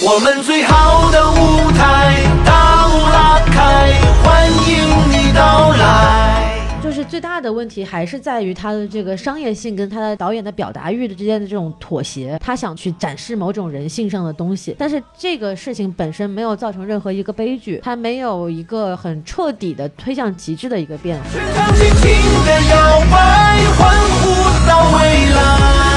[0.00, 6.56] 我们最好的舞台大幕拉开，欢迎你到来。
[6.80, 21.24] 就是最大的问题还是在于他的这个商业性跟他的导演的表达欲的之间的这种妥协，他想去展示某种人性上的东西，但是这个事情本身没有造成任何一个悲剧，他没有一个很彻底的推向极致的一个变化。
[21.32, 22.08] 全场尽情
[22.46, 24.28] 的摇摆，欢呼
[24.68, 25.87] 到未来，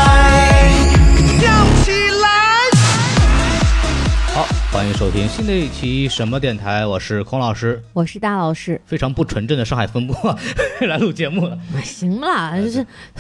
[4.81, 10.16] 欢迎收听新的一期什么电台，我是孔老师，我是大老师，非常不纯正的上海分部
[10.88, 11.55] 来录节目了。
[11.84, 12.55] 行了，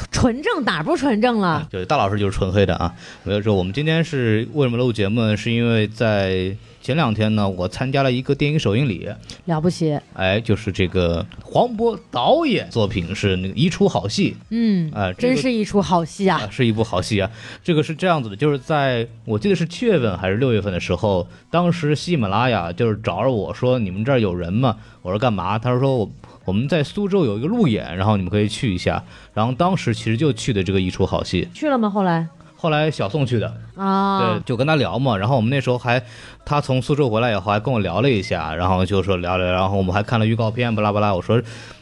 [0.09, 1.67] 纯正哪儿不纯正了？
[1.69, 2.91] 对，大老师就是纯黑的啊。
[3.23, 5.37] 没有说我们今天是为什么录节目呢？
[5.37, 9.07] 是因为在前两天呢，我参加了一个电影首映礼，
[9.45, 16.49] 了不起，哎，就是这个黄渤导演作品是那个一出好戏，嗯，啊、这个真是一出好戏啊啊，！
[16.49, 17.29] 是一部好戏啊。
[17.63, 26.11] 这个是这样子的，就是在我记得是七月份还是六月份的时候，当时喜马拉雅就是找着我说：“你们这儿有人吗？”我说：“干嘛？”他说：“我
[26.45, 29.03] 我们在苏州有一个路演，然后你们可以去一下。”
[29.35, 31.87] 然后当时其实就去的这个一出好戏，去了吗？
[31.87, 32.27] 后来
[32.61, 35.17] 后来小宋去的，啊对，，就跟他聊嘛。
[35.17, 35.99] 然后我们那时候还，
[36.45, 41.11] 他从苏州回来以后还跟我聊了一下，然后就说聊聊，然后我们还看了预告片，巴拉巴拉。
[41.11, 41.41] 我说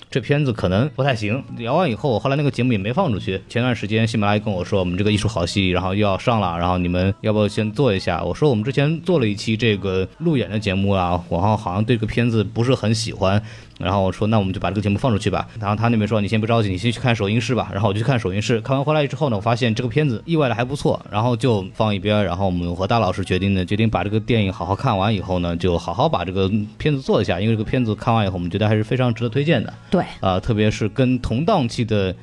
[0.10, 1.44] 这片子可能不太行。
[1.58, 3.42] 聊完以后，后来那个节目也没放出去。
[3.50, 8.24] 前段时间喜马拉雅跟我说，我们这个艺术好戏，然后又要上了，然后你们要不要先做一下？
[8.24, 13.44] 我说我们之前做了一期这个路演的节目啊，然后好像对这个片子不是很喜欢。
[13.80, 15.48] 然后我说，那我们就把这个节目放出去吧。
[15.60, 17.70] 然后他那边说，你先不着急，你先去看首映式吧。
[17.72, 22.24] 然后我就去看首映式，看完回来之后呢，我发现这个片子意外的还不错，然后就放一边。
[22.24, 27.40] 然后我们和大老师决定呢，决定把这个电影好好看完以后呢，就好好把这个片子做一下。
[27.40, 32.14] 因为这个片子看完以后，我们觉得还是非常值得推荐的对，啊、特别是跟同档期的。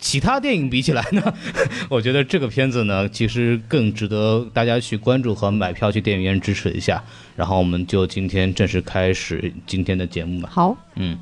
[0.00, 1.34] 其他电影比起来呢，
[1.88, 7.02] 我觉得这个片子呢，其实更值得大家去关注和买票去电影院支持一下。
[7.36, 10.48] 然后我们就今天正式开始今天的节目吧。
[10.52, 11.18] 好，嗯，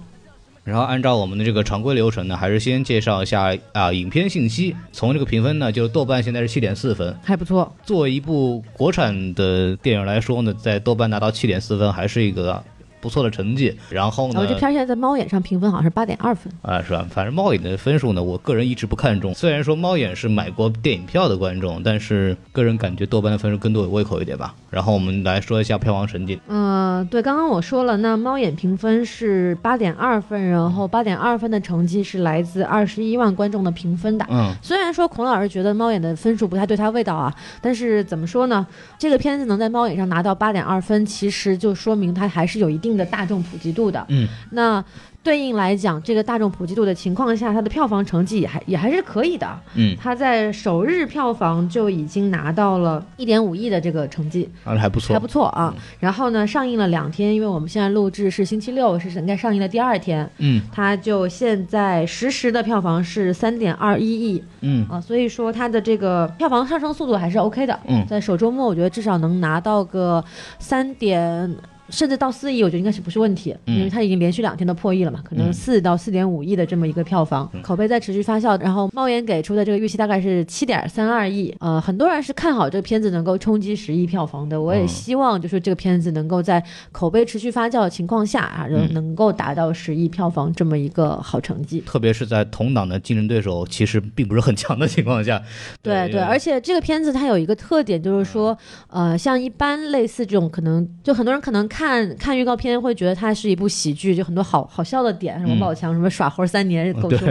[0.64, 4.74] 然后按照我们的这个常规流程呢，还是先介绍一下啊、影片信息。
[4.92, 7.16] 从这个评分呢，就是豆瓣现在是七点四分。
[7.22, 12.62] 还不错，作为一部国产的电影来说呢，在豆瓣拿到七点四分，还是一个
[13.00, 13.76] 不错的成绩。
[13.90, 16.52] 然后呢我，这片现在在猫眼上评分好像是八点二分。
[16.62, 17.06] 啊，是吧？
[17.10, 19.32] 反正猫眼的分数呢，我个人一直不看重。
[19.34, 24.54] 虽然说猫眼是买过电影票的观众，但是个人感觉豆瓣的分数更多有胃口一点吧。
[24.70, 26.38] 然后我们来说一下票房成绩。
[26.48, 34.26] 嗯、对，刚刚我说了，那猫眼评分是八点二分，然后八点二分的成绩是来自二十一万观众的评分的。
[34.28, 38.66] 嗯，虽然说孔老师觉得猫眼的分数不太对他味道啊，但是怎么说呢？
[38.98, 44.04] 这个片子能在猫眼上拿到八点二分，其实就说明它还是有一定的大众普及度的。
[44.08, 44.84] 嗯，那
[45.22, 49.46] 对应来讲，这个大众普及度的情况下，它的票房成绩也还也还是可以的。
[49.74, 55.74] 嗯，它在首日票房就已经拿到了一点五亿的这个成绩，啊，还不错，还不错啊。
[55.98, 67.78] 然后呢，上映了两天，因为我们现在录制是星期六，是应该上映的第二天，嗯它就现在实时的票房是三点二一亿嗯啊，所以说它的这个票房上升速度还是 OK 的。
[67.86, 70.24] 嗯在首周末，我觉得至少能拿到个
[70.58, 71.54] 三点。
[71.90, 73.76] 甚至到四亿，我觉得应该是不是问题，嗯。
[73.78, 75.52] 因为它已经连续两天都破亿了嘛，可能嗯。
[75.52, 78.60] 四到四点五亿的这么一个票房，口碑在持续发酵。
[78.60, 84.60] 然后猫眼给出的这个预期大概是七点三二亿，呃，很多人是看好这个片子能够冲击十亿票房的。
[84.60, 86.62] 我也嗯希望就是这个片子能够在
[86.92, 91.80] 口碑持续发酵的情况下啊，能嗯能够达到十亿票房这么一个好成绩。
[91.86, 95.40] 特别是在同档的竞争对手其实并不是很强的情况下，
[95.82, 98.56] 对对，而且这个片子它有一个特点，就是说，
[98.88, 107.28] 呃，像一般类似这种，可能就很多人可能看看看预告片会觉得它是一部喜剧，就很多好好笑的点，什么嗯宝强，什么耍猴三年， 狗熊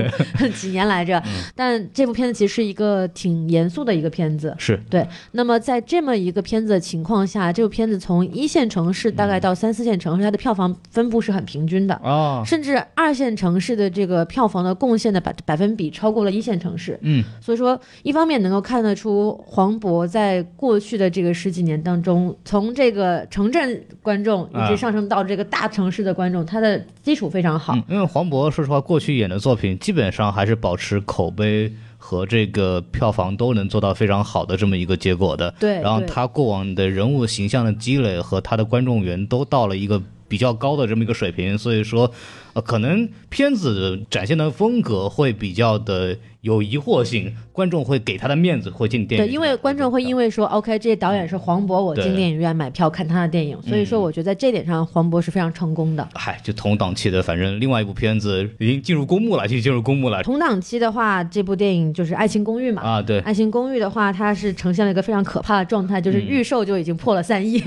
[0.54, 1.22] 几年来着。
[1.54, 4.56] 但这部片子其实是一个挺严肃的一个片子。
[4.58, 11.94] 是对，那么在这么一个片子的情况下，这部片子从一线城市大概到三四线城市，它的票房分布是很平均的。
[11.96, 27.74] 啊，甚至二线城市的这个票房的贡献的百百分比超过了一线城市，嗯所以说一方面能够看得出黄渤在过去的这个十几年当中，从这个城镇观众一啊直上升到这个大城市的观众，他的基础非常好。
[27.76, 35.54] 嗯，因为黄渤说实话，过去演的作品基本上还是保持口碑和这个票房都能做到非常好的这么一个结果的。
[35.60, 42.12] 对，然后他过往的人物形象的积累和他的观众缘都到了一个比较高的这么一个水平，所以说，
[42.58, 56.08] 呃，可能片子展现的风格会比较的有疑惑性，观众会给他的面子，会进电影对，因为观众会因为说，OK，这导演是黄渤，我进电影院买票看他的电影，所以说我觉得在这点上，黄渤是非常成功的。
[56.16, 62.82] 嗨，就同档期的，反正另外一部片子已经进入公幕了，已经进入公幕了同档期的话，这部电影就是《爱情公寓》嘛。
[62.82, 67.62] 啊，对，爱情公寓》的话，它是呈现了一个非常可怕的状态，就是预售就已经破了三亿。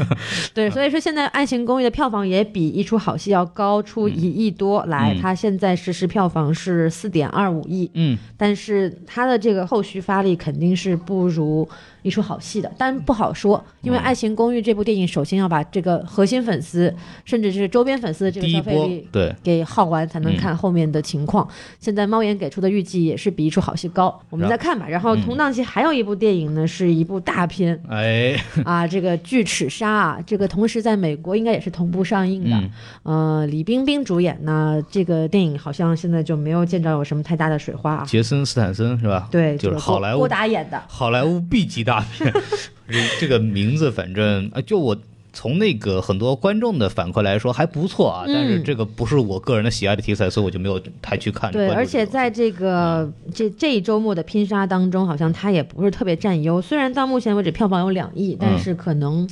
[0.54, 7.90] 对，所以说现在《爱情公寓》的票房也比一出好戏要高出一亿多来，它现在实时票房是四点二五亿。
[7.94, 11.68] 嗯，但是它的这个后续发力肯定是不如
[12.02, 16.94] 一出好戏的，但不好说，因为《爱情公寓》这部电影首先要把这个核心粉丝，
[17.24, 19.34] 甚至是周边粉丝的这个消费力对。
[19.42, 21.46] 给耗完，才能看后面的情况。
[21.78, 24.88] 现在猫眼给出的预计也是比一出好戏高，我们再看吧。
[24.88, 32.56] 然后同档期还有一部电影呢，是一部大片哎，啊，这个《巨齿鲨》啊，这个同时在美国应该也是同步上映的。
[32.56, 32.70] 嗯
[33.02, 38.04] 呃，李冰冰主演呢，这个电影好像现在就没有见着有什么太大的水花啊。
[38.06, 39.28] 杰森斯坦森是吧？
[39.30, 40.82] 对，就是好莱坞郭达演的。
[40.86, 42.32] 好莱坞 B 级大片，
[42.88, 44.96] 这这个名字反正啊，就我
[45.32, 51.52] 从那个很多观众的反馈来说还不错啊，但是嗯这个不是我个人的喜爱的题材，所以我就没有太去看。
[51.52, 56.60] 对，而且在这个这这一周末的拼杀当中，好像他也不是特别占优。
[56.60, 59.28] 虽然到目前为止票房有两亿，但是可能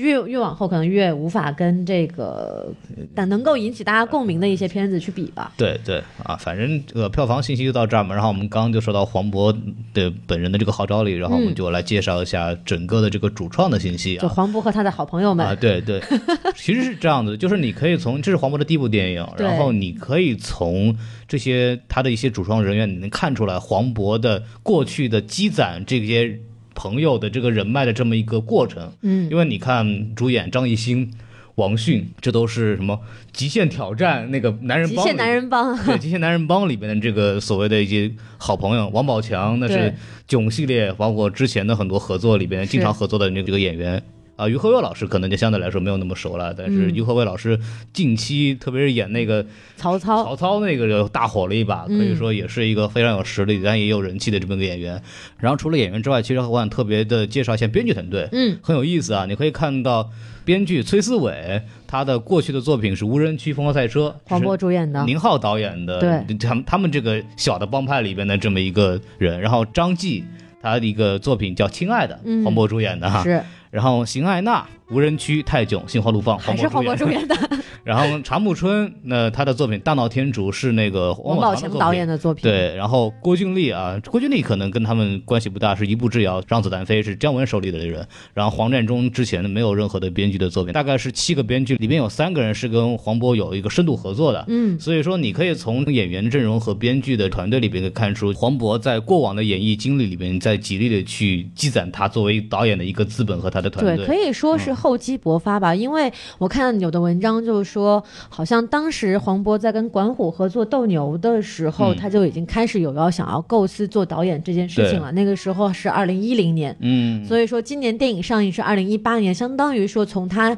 [0.00, 2.72] 越越往后，可能越无法跟这个
[3.14, 5.52] 但能够引起大家共鸣的一些片子去比吧。
[5.56, 8.14] 对对啊，反正呃票房信息就到这儿嘛。
[8.14, 9.54] 然后我们刚刚就说到黄渤
[9.92, 14.32] 的本人的这个号召力，然后我们就来介绍一下整个的这个主创的信息就啊。
[14.34, 16.00] 黄渤和他的好朋友们，啊，对对，
[16.56, 20.96] 其实是这样子，就是你可以从这是黄渤的第一部电影，然后你可以从
[21.28, 26.38] 这些他的一些主创人员，你能看出来黄渤的过去的积攒这些
[26.74, 28.92] 朋友的这个人脉的这么一个过程。
[29.02, 31.10] 嗯，因为你看主演张艺兴、
[31.56, 32.94] 王迅，这都是什么
[33.32, 39.94] 《极限挑战》那个男人帮极限男人帮， 对《极限男人帮》里面的这个所谓的一些好朋友，王宝强那是
[40.26, 44.02] 囧系列，包括之前的很多合作里边经常合作的那个这个演员。
[44.40, 47.60] 啊，于和伟老师可能就相对来说没有那么熟了，但是嗯于和伟老师
[47.92, 49.44] 近期，特别是演那个
[49.76, 55.02] 曹操，曹操那个大火了一把，可嗯以说也是一个非常有实力但也有人气的这么一个演员。
[55.38, 59.26] 然后除了演员之外，其实我想特别的介绍一下编剧团队，嗯，很有意思啊。
[59.26, 60.10] 你可以看到
[60.44, 70.24] 编剧崔思伟，他的过去的作品是《无人区疯狂赛车》，黄渤主演的，宁浩导演的，对他们他们这个小的帮派里边的这么一个人，然后张继
[70.62, 77.36] 他的一个作品叫《亲爱的》，嗯黄渤主演的哈，是然后邢艾娜、无人区、泰囧、心花怒放，还是黄渤主演，的，
[77.84, 86.42] 然后查木春，那他的作品《大闹天竺》是那个王宝强导演的作品，，对，然后郭俊丽啊，郭俊丽可能跟他们关系不大，是一步之遥。
[86.48, 94.44] 让子弹飞是姜文手里的人，然后黄占中之前没有任何的编剧的作品，大概是七个编剧，里面有三个人是跟黄渤有一个深度合作的。
[94.48, 104.16] 嗯，所以说你可以从演员阵容和编剧的团队里边可以看出，黄渤在过往的演艺经历里边，在极力的去积攒他作为导演的一个资本和他的团队对，队。
[104.16, 105.74] 可以说是厚积薄发吧。
[105.74, 115.12] 因为我看有的文章就是说，好像当时黄渤在跟管虎合作《斗牛》的时候，嗯他就已经开始有要想要构思做导演这件事情了。
[115.12, 120.56] 那个时候是二零一零年，嗯，所以说今年电影上映是二零一八年，相当于说从他。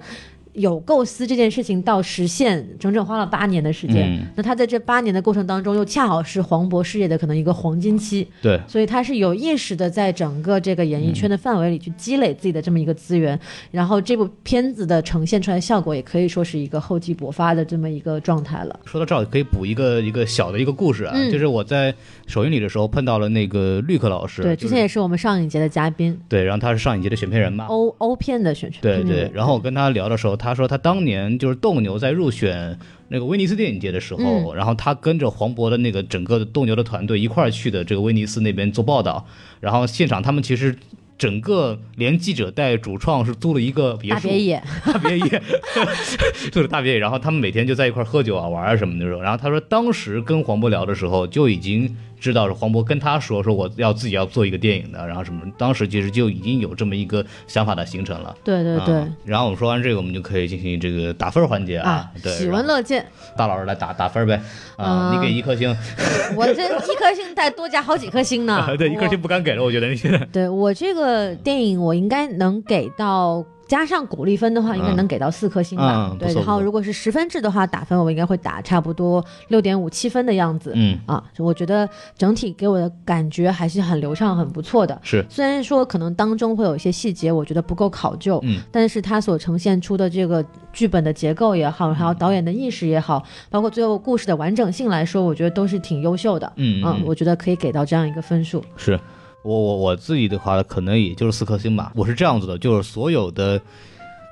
[0.55, 4.09] 有构思这件事情到实现，整整花了八年的时间。
[4.09, 4.27] 嗯。
[4.37, 8.27] 那他在这八年的过程当中，又恰好是黄渤事业的可能一个黄金期。
[8.41, 13.39] 对，所以他是有意识的在整个这个演艺圈的范围里去积累自己的这么一个资源，
[13.71, 18.81] 然后这部片子的呈现出来的效果也可以说是一个厚积薄发的这么一个状态了。
[18.85, 21.31] 说到这儿，可以补一个一个小的一个故事啊，嗯。
[21.33, 21.95] 就是我在
[22.27, 28.81] 首映礼的时候碰到了那个绿客老师，对，就是之前也是我们上影节的嘉宾，对，然后他是上影节的选片人嘛，欧欧片的选片。
[28.83, 39.27] 人，对然后我跟他聊的时候，他说他当年就是斗牛在入选那个威尼斯电影节的时候，嗯然后他跟着黄渤的那个整个的斗牛的团队一块儿去的这个威尼斯那边做报道，
[39.61, 40.77] 然后现场他们其实。
[41.19, 45.43] 整个连记者带主创是租了一个别墅，大别野， 大别野，
[46.51, 46.99] 就是大别野。
[46.99, 58.33] 然后他们每天就在一块儿喝酒啊、玩啊什么的时候，然后他说当时跟黄渤聊的时候就已经知道是黄渤跟他说说我要自己要做一个电影的，然后什么，当时其实就已经有这么一个想法的形成了。
[58.45, 58.95] 对对对。
[58.95, 62.09] 啊然后我们说完这个，我们就可以进行这个打分环节啊。
[62.23, 63.05] 对，喜闻乐见。
[63.37, 64.41] 大老师来打打分呗。
[64.77, 65.77] 啊，嗯你给一颗星，
[66.37, 68.69] 我这一颗星再多加好几颗星呢。
[68.79, 70.19] 对，一颗星不敢给了，我觉得你现在。
[70.33, 76.15] 对我这个电影，我应该能给到加上鼓励分的话，应该嗯能给到四颗星吧？
[76.19, 80.73] 对，然后如果是十分制的话，打分我应该会打差不多六点五七分的样子。
[80.75, 81.89] 嗯，啊，我觉得
[82.19, 85.01] 整体给我的感觉还是很流畅、很不错的。
[85.03, 96.53] 是，虽然说可能当中会有一些细节，我觉得不够考究，嗯，但是它所呈现出的这个剧本的结构也好，还有导演的意识也好，包括最后故事的完整性来说，我觉得都是挺优秀的。
[96.57, 98.63] 嗯嗯我觉得可以给到这样一个分数。
[98.77, 99.01] 是
[99.43, 101.93] 我我我自己的话，可能也就是四颗星吧。
[101.95, 103.61] 我是这样子的，就是所有的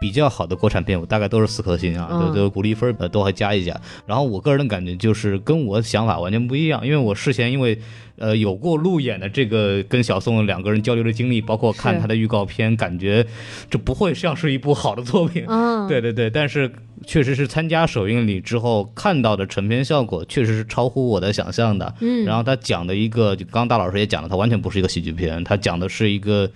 [0.00, 3.78] 比较好的国产片，我大概都是四颗星啊，嗯都都鼓励分呃都还加一加。
[4.07, 7.78] 然后我个人的感觉就是跟我想法完全不一样，因为我事前因为
[8.16, 13.26] 呃有过路演的这个跟小宋两个人交流的经历，包括看他的预告片，感觉
[13.69, 15.45] 这不会像是一部好的作品。
[15.47, 16.73] 嗯，对对对，但是
[17.07, 21.95] 确实是参加首映礼之后看到的成片效果，确实是超乎我的想象的。
[22.00, 26.50] 嗯，然后他讲的一个，就刚刚大老师也讲了，他完全不是一个喜剧片，他讲的是一个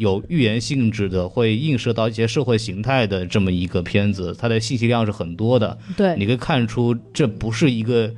[0.00, 5.78] 有预言性质的，会映射到一些社会形态的这么一个片子，它的信息量是很多的。
[5.96, 8.12] 对，你可以看出这不是一个。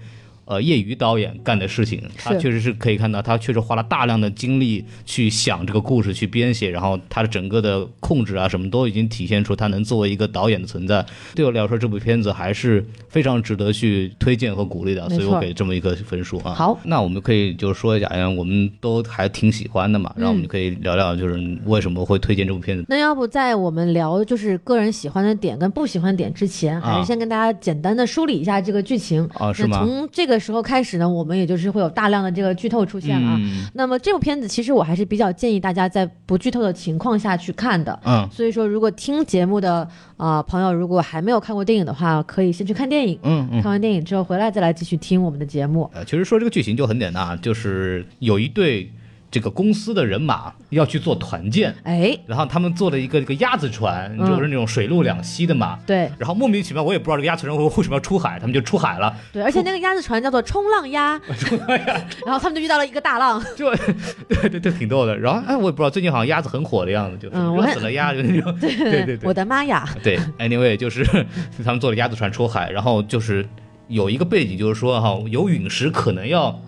[0.52, 11.02] 呃，业余导演干的事情，他确实是可以看到，他确实花了大量的精力去想这个故事，去编写，然后他的整个的控制啊，什么都已经体现出他能作为一个导演的存在。
[11.34, 16.52] 对我来说，这部片子还是非常值得去推荐和鼓励的，所以我给这么一个分数啊。
[16.52, 22.84] 好，那我们可以就是说一下，哎呀，我们都还挺喜欢的嘛，然后我们可以聊聊，就是为什么会推荐这部片子。
[22.88, 29.22] 那要不在我们聊就是个人喜欢的点跟不喜欢点之前，还啊是先跟大家简单的梳理一下这个剧情。
[29.34, 29.78] 啊，是吗？
[29.78, 33.36] 从这个时候开始呢，我们也就是会有大量的这个剧透出现了啊。
[33.40, 37.98] 嗯那么这部片子其实我还是比较建议大家在不剧透的情况下去看的。
[38.04, 43.62] 嗯所以说，如果听节目的啊、呃朋友，如果还没有看过电影的话，可以先去看电影，嗯嗯。
[43.62, 45.88] 看完电影之后回来再来继续听我们的节目。
[45.94, 48.90] 呃，其实说这个剧情就很简单啊，就是有一对
[49.32, 55.78] 这个公司的人马要去做团建，哎，然后他们做了一个这个鸭子船，嗯就是那种水陆两栖的嘛。
[55.86, 59.16] 对然后莫名其妙，我也不知道这个鸭子船为为什么要出海，他们就出海了。
[59.32, 61.86] 对，而且那个鸭子船叫做冲浪鸭，冲浪鸭
[62.26, 63.42] 然后他们就遇到了一个大浪。
[63.56, 63.74] 就
[64.28, 65.18] 对对对，挺逗的。
[65.18, 68.54] 然后哎，我也不知道最近好像鸭子很火的样子，就是我死了鸭，就 那种。
[68.60, 69.88] 对对对，我的妈呀！
[70.02, 71.02] 对，anyway，就是
[71.64, 73.48] 他们坐了鸭子船出海，然后就是
[73.88, 76.60] 有一个背景，就是说哈，有陨石可能要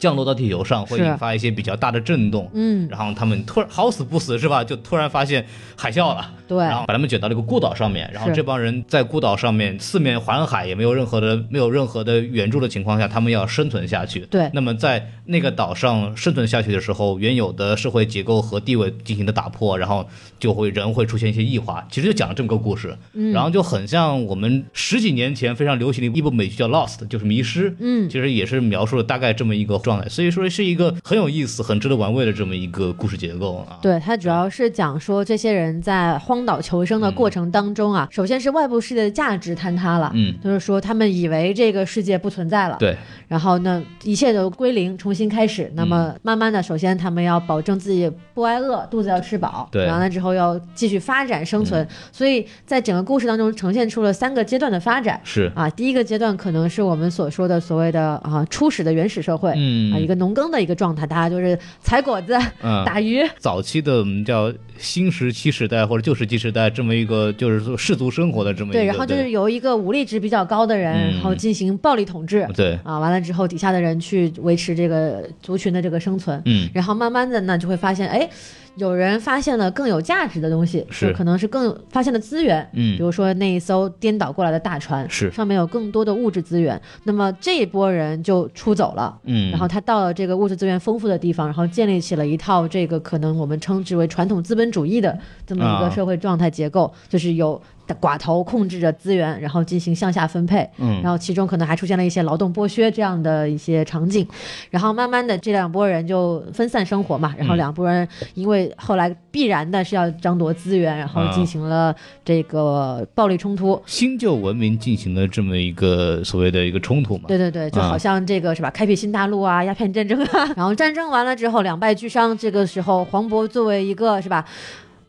[0.00, 2.50] 降落到地球上，会引发一些比较大的震动。
[2.54, 4.64] 嗯，然后他们突然好死不死是吧？
[4.64, 8.10] 就突然发现海啸了，对然后把他们卷到了一个孤岛上面。
[8.12, 14.20] 然后这帮人在孤岛上面四面环海，也没有任何的没有任何的援助的情况下，他们要生存下去。
[14.30, 21.86] 对那么在那个岛上生存下去的时候，原有的社会结构和地位进行的打破，然后就会人会出现一些异化。
[21.90, 27.76] 其实就讲了这么个故事，嗯然后就很像我们十几年前非常流行的一部美剧叫《Lost》，就是迷失。
[27.78, 33.78] 嗯其实也是描述了大概这么一个状态，所以说是一个很有意思、很值得玩味的这么一个故事结构啊。
[33.82, 45.70] 对，它主要是讲说这些人在荒岛求生的过程当中啊，首先是外部世界的价值坍塌了，嗯，就是说他们以为这个世界不存在了，对，然后呢，一切都归零，重新开始。
[45.74, 51.82] 那嗯么慢慢的，首先他们要保证自己不挨饿，肚子要吃饱，对完了之后要继续发展生存。
[51.82, 55.18] 嗯所以在整个故事当中呈现出了三个阶段的发展。
[55.24, 71.14] 是，啊，第一个阶段可能是我们所说的所谓的啊初始的原始社会，嗯啊一个农耕的一个状态，大家就是采果子、嗯， 打鱼，早期的我们叫新石器时代或者旧石器时代这么一个就是说氏族生活的这么一个对，然后就是由一个武力值比较高的人，嗯。
[71.14, 76.68] 然后进行暴力统治，对，啊，完了之后底下的人去维持这个族群的这个生存，嗯。
[76.72, 78.28] 然后慢慢的呢就会发现，哎，
[78.76, 81.12] 有人发现了更有价值的东西，是。
[81.12, 82.96] 可能是更有发现了资源，嗯。
[82.96, 85.30] 比如说那一艘颠倒过来的大船，是。
[85.30, 89.18] 上面有更多的物质资源，那么这一波人就出走了。
[89.24, 95.80] 嗯，然后他到了这个物质资源丰富的地方，然后建立起了一套这个可能我们称之为传统资本主义的这么一啊。
[95.80, 97.60] 个社会状态结构，就是有
[97.96, 104.26] 寡头控制着资源，然后进行向下分配，嗯然后其中可能还出现了一些劳动剥削这样的一些场景，
[104.70, 111.94] 然后慢慢的这两拨人就分散生活嘛，然后嗯两拨人因为后来必然的是要争夺资源，然后啊进行了
[112.24, 113.80] 这个暴力冲突。
[113.86, 117.24] 新旧文明进行了这么一个所谓的一个冲突嘛。
[117.28, 118.70] 对对对，就好啊像这个是吧？
[118.70, 124.44] 开辟新大陆啊，鸦片战争啊， 然后战争完了之后两败俱伤，这个时候黄渤作为一个是吧？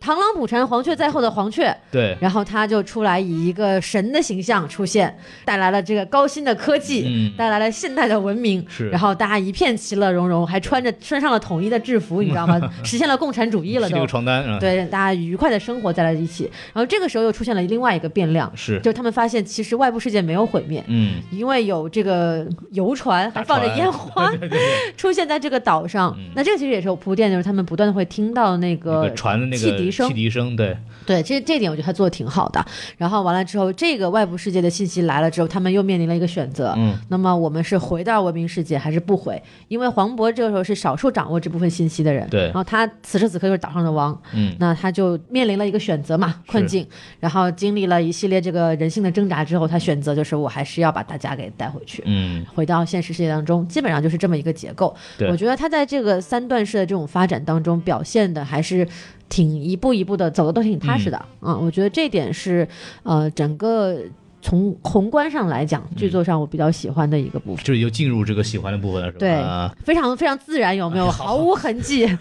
[0.03, 5.15] 螳螂捕蝉，黄雀在后的黄雀，对，然后他就出来以一个神的形象出现，
[5.45, 7.31] 带来了这个高新的科技，嗯。
[7.37, 8.89] 带来了现代的文明，是。
[8.89, 12.59] 然后大家一片其乐融融，还穿着穿上了统一的制服，你知道吗？
[12.83, 13.95] 实现了共产主义了都。
[13.95, 14.07] 这个。
[14.07, 16.49] 床单啊，对，大家愉快的生活在了一起。
[16.73, 24.31] 然后这个时候又出现了另外一个变量，是，就他们发现其实外部世界没有毁灭，嗯，因为有这个游船还放着烟花
[24.97, 26.13] 出现在这个岛上。
[26.17, 26.31] 嗯。
[26.35, 30.13] 那这个其实也是有铺垫，就是他们不断的会听到那那个个船的那个汽笛声汽。
[30.13, 32.65] 笛声，对，对，这这点我觉得他做的挺好的。
[32.97, 36.73] 然后完了之后，这个外部世界的信息来了之后，他们又面临了一个选择。
[36.77, 39.41] 嗯，那么我们是回到文明世界还是不回？
[39.67, 46.87] 因为黄渤这个时候是少数掌握这部分信息的人，对然后他此时此刻就是岛上的王，嗯，那他就面临了一个选择嘛，困境。
[47.19, 52.03] 然后经历了一系列这个人性的挣扎之后，他选择就是我还是要把大家给带回去。
[52.05, 54.95] 嗯，回到现实世界当中，基本上就是这么一个结构。
[55.17, 58.87] 对我觉得他在这个三段式的这种发展当中表现的还是
[59.31, 62.67] 挺一步一步的走的都挺踏实的啊、我觉得这点是
[63.03, 63.97] 呃整个
[64.41, 67.63] 从宏观上来讲，剧作上我比较喜欢的一个部分。
[67.63, 69.19] 这就进入这个喜欢的部分了，是吧？
[69.19, 71.09] 对啊，非常非常自然，有没有？
[71.09, 72.05] 毫无痕迹。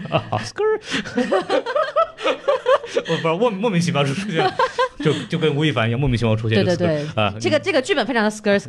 [3.09, 4.53] 我不知道莫莫名其妙就出现了，
[4.99, 8.61] 就就跟吴亦凡一样，莫名其妙出现对对对，啊，这个这个剧本非常的 skr。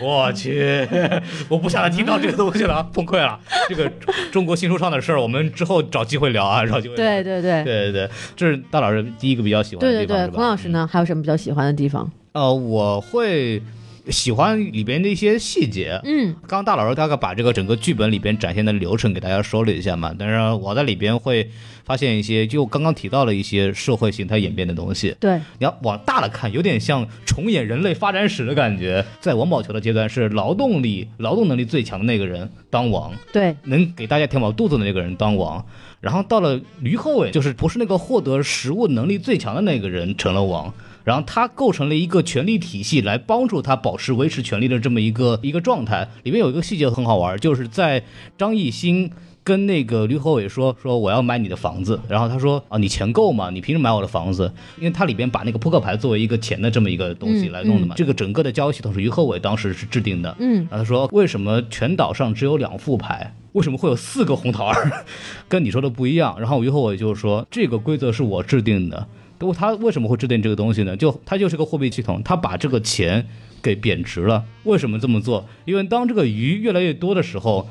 [0.00, 0.86] 我去，
[1.48, 3.38] 我不想再听到这个东西了， 崩溃了。
[3.68, 3.90] 这个
[4.32, 6.96] 中国新说唱的事儿，我们之后找机会聊啊， 找机会聊。
[6.96, 10.68] 对对对对对对，这是大老师第一个比较喜欢的对对对，地方，孔老师？
[10.68, 12.10] 呢，还有什么比较喜欢的地方？
[12.32, 13.62] 呃，我会
[14.08, 16.00] 喜欢里边的一些细节。
[16.04, 21.50] 嗯刚刚大老师大概把这个整个剧本里边展现的流程给大家说了一下嘛，但是我在里边会
[21.84, 25.14] 发现一些，就刚刚提到了一些社会形态演变的东西。
[25.20, 29.04] 对，你要往大了看，有点像重演人类发展史的感觉。
[29.20, 35.64] 在王宝强的阶段，是劳动力、劳动能力最强的那个人当王，对，能给大家填饱肚子的那个人当王。
[36.00, 40.72] 然后到了驴后尾，就是不是那个获得食物能力最强的那个人成了王。
[41.04, 46.08] 然后它构成了一个权力体系，来帮助他保持维持权力的这么一个一个状态。
[46.22, 48.02] 里面有一个细节很好玩，就是在
[48.38, 49.10] 张艺兴
[49.42, 53.50] 跟那个于和伟说说我要买你的房子，然后他说啊你钱够吗？
[53.50, 54.50] 你凭什么买我的房子？
[54.78, 57.94] 因为他里边把那个扑克牌作为一个钱的这么一个东西嗯来弄的嘛。
[57.94, 60.34] 这个整个的交易系统是于和伟当时是制定的。
[60.38, 63.34] 嗯然后他说为什么全岛上只有两副牌？
[63.52, 65.04] 为什么会有四个红桃二？
[65.48, 66.34] 跟你说的不一样。
[66.40, 69.06] 然后于和伟就说这个规则是我制定的。
[69.44, 70.96] 不过他为什么会制定这个东西呢？
[70.96, 73.26] 就它就是个货币系统，他把这个钱
[73.62, 74.42] 给贬值了。
[74.62, 75.46] 为什么这么做？
[75.66, 77.68] 因为当这个鱼越来越多的时候，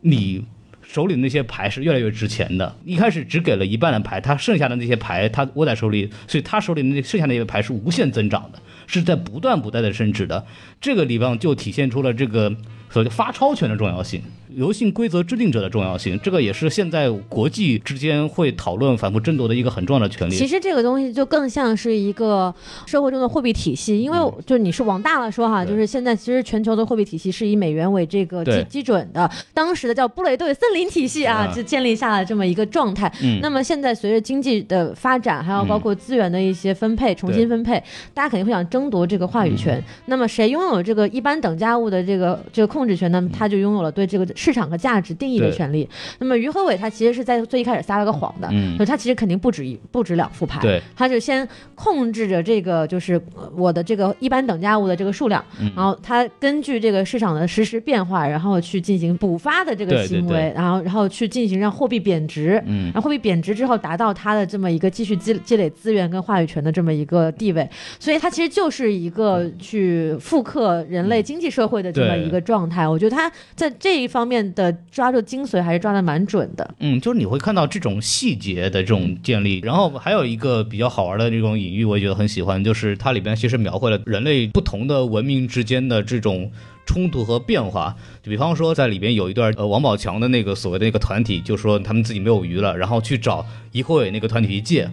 [0.00, 0.44] 你
[0.82, 2.74] 手里的那些牌是越来越值钱的。
[2.84, 10.44] 一开始只给了一半的牌，他剩下的那些牌他握在手里，所以他手里的那剩下那些牌是无限增长的，是在不断不断的升值的。
[10.80, 12.52] 这个地方就体现出了这个
[12.90, 14.20] 所谓发钞权的重要性。
[14.56, 20.34] 游戏规则制定者的重要性，这个也是现在国际之间会讨论、反复争夺的一个很重要的权利。
[20.34, 22.54] 其实这个东西就更像是一个
[22.86, 33.12] 社会中的货币体系，因为就是你是往大了说哈，对就是现在其实全球的货币体系是以美元为这个基基准的，当时的叫布雷顿森林体系啊，啊就建立下了这么一个状态。
[33.22, 39.78] 嗯那么现在随着经济的发展，还有包括资源的一些分配、重新分配，大家肯定会想争夺这个话语权。
[39.78, 43.28] 嗯那么谁拥有这个一般等价物的这个这个控制权呢？
[43.32, 45.88] 他就拥有了对这个市场和价值定义的权利。
[46.18, 48.76] 那么于和伟他其实是在最一开始撒了个谎的，嗯。
[48.78, 55.72] 就他其实肯定不止一不止两副牌，对，他就先控制着这个就是呃我的这个一般等价物的这个数量，嗯。
[55.74, 60.52] 然后他根据这个市场的实时变化，然后去进行补发的这个行为，对。
[60.54, 62.86] 然后然后去进行让货币贬值，嗯。
[62.86, 67.68] 然后货币贬值之后达到他的这么一个继续积积累资源跟话语权的这么一个地位，
[68.00, 72.88] 所以他其实就是一个去复刻人类经济社会的这么一个状态。
[72.88, 76.74] 我觉得他在这一方面面的抓住精髓还是抓的蛮准的。
[76.80, 86.50] 嗯，就是你会看到这种细节的这种建立，然后还有一个比较好玩的这种隐喻，我也觉得很喜欢，就是它里边其实描绘了人类不同的文明之间的这种。
[86.86, 94.90] 冲突和变化，就比方说在里边有一段，呃，王宝强的那个所谓的那个团体，就说他们自己没有鱼了，然后去找一会那个团体去借，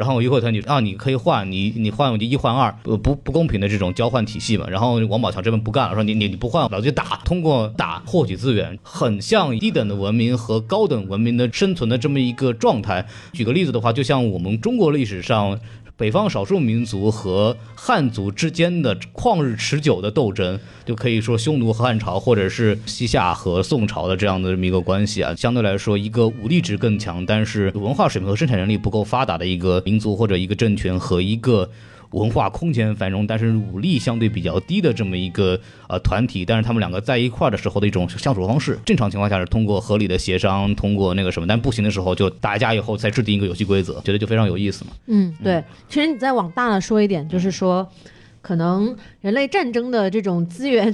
[0.00, 4.66] 然后一会团体啊，你可以换，你你换我就一换二，不不不公平的这种交换体系嘛。
[4.66, 13.06] 然后王宝强这边不干了，说你你你不换，老子就打，通过打获取资源，很像低等的文明和高等文明的生存的这么一个状态。
[13.34, 15.60] 举个例子的话，就像我们中国历史上。
[16.00, 25.34] 北方少数民族和汉族之间的旷日持久的斗争，就可以说匈奴和汉朝，或者是西夏和宋朝的这样的这么一个关系啊。
[25.34, 31.68] 相对来说，一个武力值更强，但是文化水平和生产能力不够发达的一个民族或者一个政权和一个。
[32.10, 44.90] 文化空前繁荣，但是武力相对比较低的这么一个呃团体，但是他们两个在一块儿的时候的一种相处方式，正常情况下是通过合理的协商，通过那个什么，但不行的时候就打架以后再制定一个游戏规则，觉得就非常有意思嘛。
[45.06, 45.62] 嗯，对。
[45.88, 47.88] 其实你再往大了说一点，就是说，
[48.42, 50.92] 可能人类战争的这种资源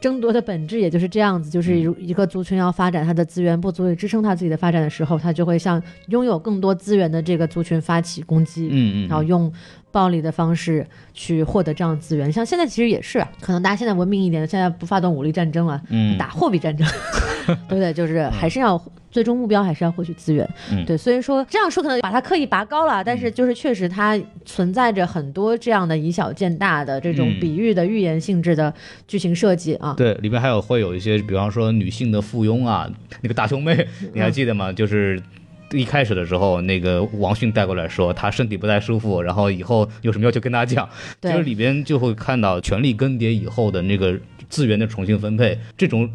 [0.00, 8.68] 争夺的本质也就是这样子，就是一个族群要发展它的资源不足以支撑它自己的发展的时候，它就会向拥有更多资源的这个族群发起攻击。
[8.70, 9.52] 嗯嗯，然后用
[9.90, 16.86] 暴力的方式去获得这样的资源，像现在其实也是，可能大家现在文明一点，现在不发动武力战争了，嗯打货币战争，
[17.68, 17.92] 对不对？
[17.92, 20.48] 就是还是要最终目标还是要获取资源。
[20.70, 28.72] 嗯对，所以说这样说可能把它刻意拔高了，但是就是确实它存在着很多这样的以小见大的这种嗯比喻的寓言性质的
[29.06, 29.94] 剧情设计啊。
[29.96, 32.86] 对，里面还有会有一些，比方说女性的附庸啊，
[33.22, 34.70] 那个大胸妹，你还记得吗？
[34.70, 35.20] 就是。
[35.72, 40.88] 一开始的时候，那个王迅带过来说他身体不太舒服，然后以后有什么要求跟他讲。
[41.20, 46.08] 就是里边就会看到权力更迭以后的那个资源的重新分配，这种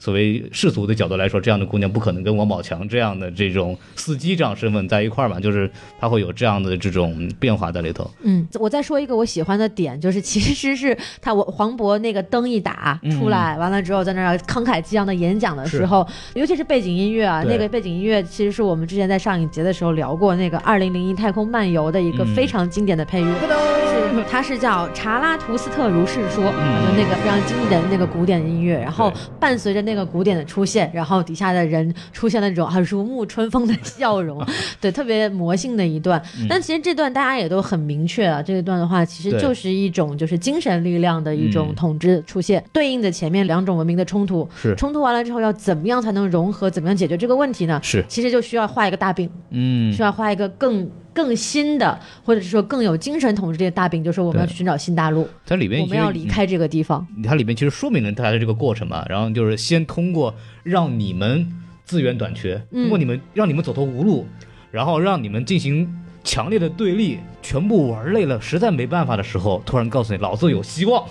[0.00, 8.10] 所谓世俗的角度来说，这样的姑娘不可能跟王宝强这样的这种司机这样身份在一块儿嘛，就是他会有这样的这种变化在里头。
[8.22, 22.30] 嗯，我再说一个我喜欢的点，就是其实是他我黄渤那个灯一打嗯出来，完了之后在那儿慷慨激昂的演讲的时候，尤其是背景音乐啊，那个背景音乐其实是我们之前在上一节的时候聊过那个《二零零一太空漫游》的一个嗯。
[22.30, 23.69] 非常经典的配乐，
[24.08, 26.52] 是它是叫《查拉图斯特如是说》，就
[26.96, 34.44] 那个非常经典的那个古典音乐，然后伴随着那个古典的出现，然后底下的人出现了那种啊如沐春风的 笑容，
[34.80, 36.20] 对，特别魔性的一段。
[36.48, 44.48] 但其实这段大家也都很明确啊，这一段的话其实就是一种就是精神力量的一种嗯统治出现，对应的前面两种文明的冲突。
[44.54, 46.70] 是冲突完了之后，要怎么样才能融合？
[46.70, 47.80] 怎么样解决这个问题呢？
[47.82, 57.06] 是，其实就需要画一个大饼，嗯需要画一个更更新的，或者是说更有精神统治力的大饼，就是我们要去寻找新大陆，它里面我们要离开这个地方。
[57.24, 61.46] 它里面其实说明了它的这个过程嘛，然后就是先通过让你们
[61.84, 64.26] 资源短缺，嗯通过你们让你们走投无路，
[64.70, 71.04] 然后让你们进行强烈的对立，全部玩累了，实在没办法的时候，突然告诉你老子有希望，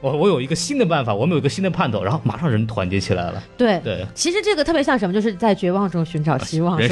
[0.00, 3.42] 我我有一个新的办法，我们有一个新的盼头，然后马上人团结起来了。
[3.56, 5.12] 对，对，其实这个特别像什么？
[5.12, 6.88] 就是在绝望中寻找希望， 是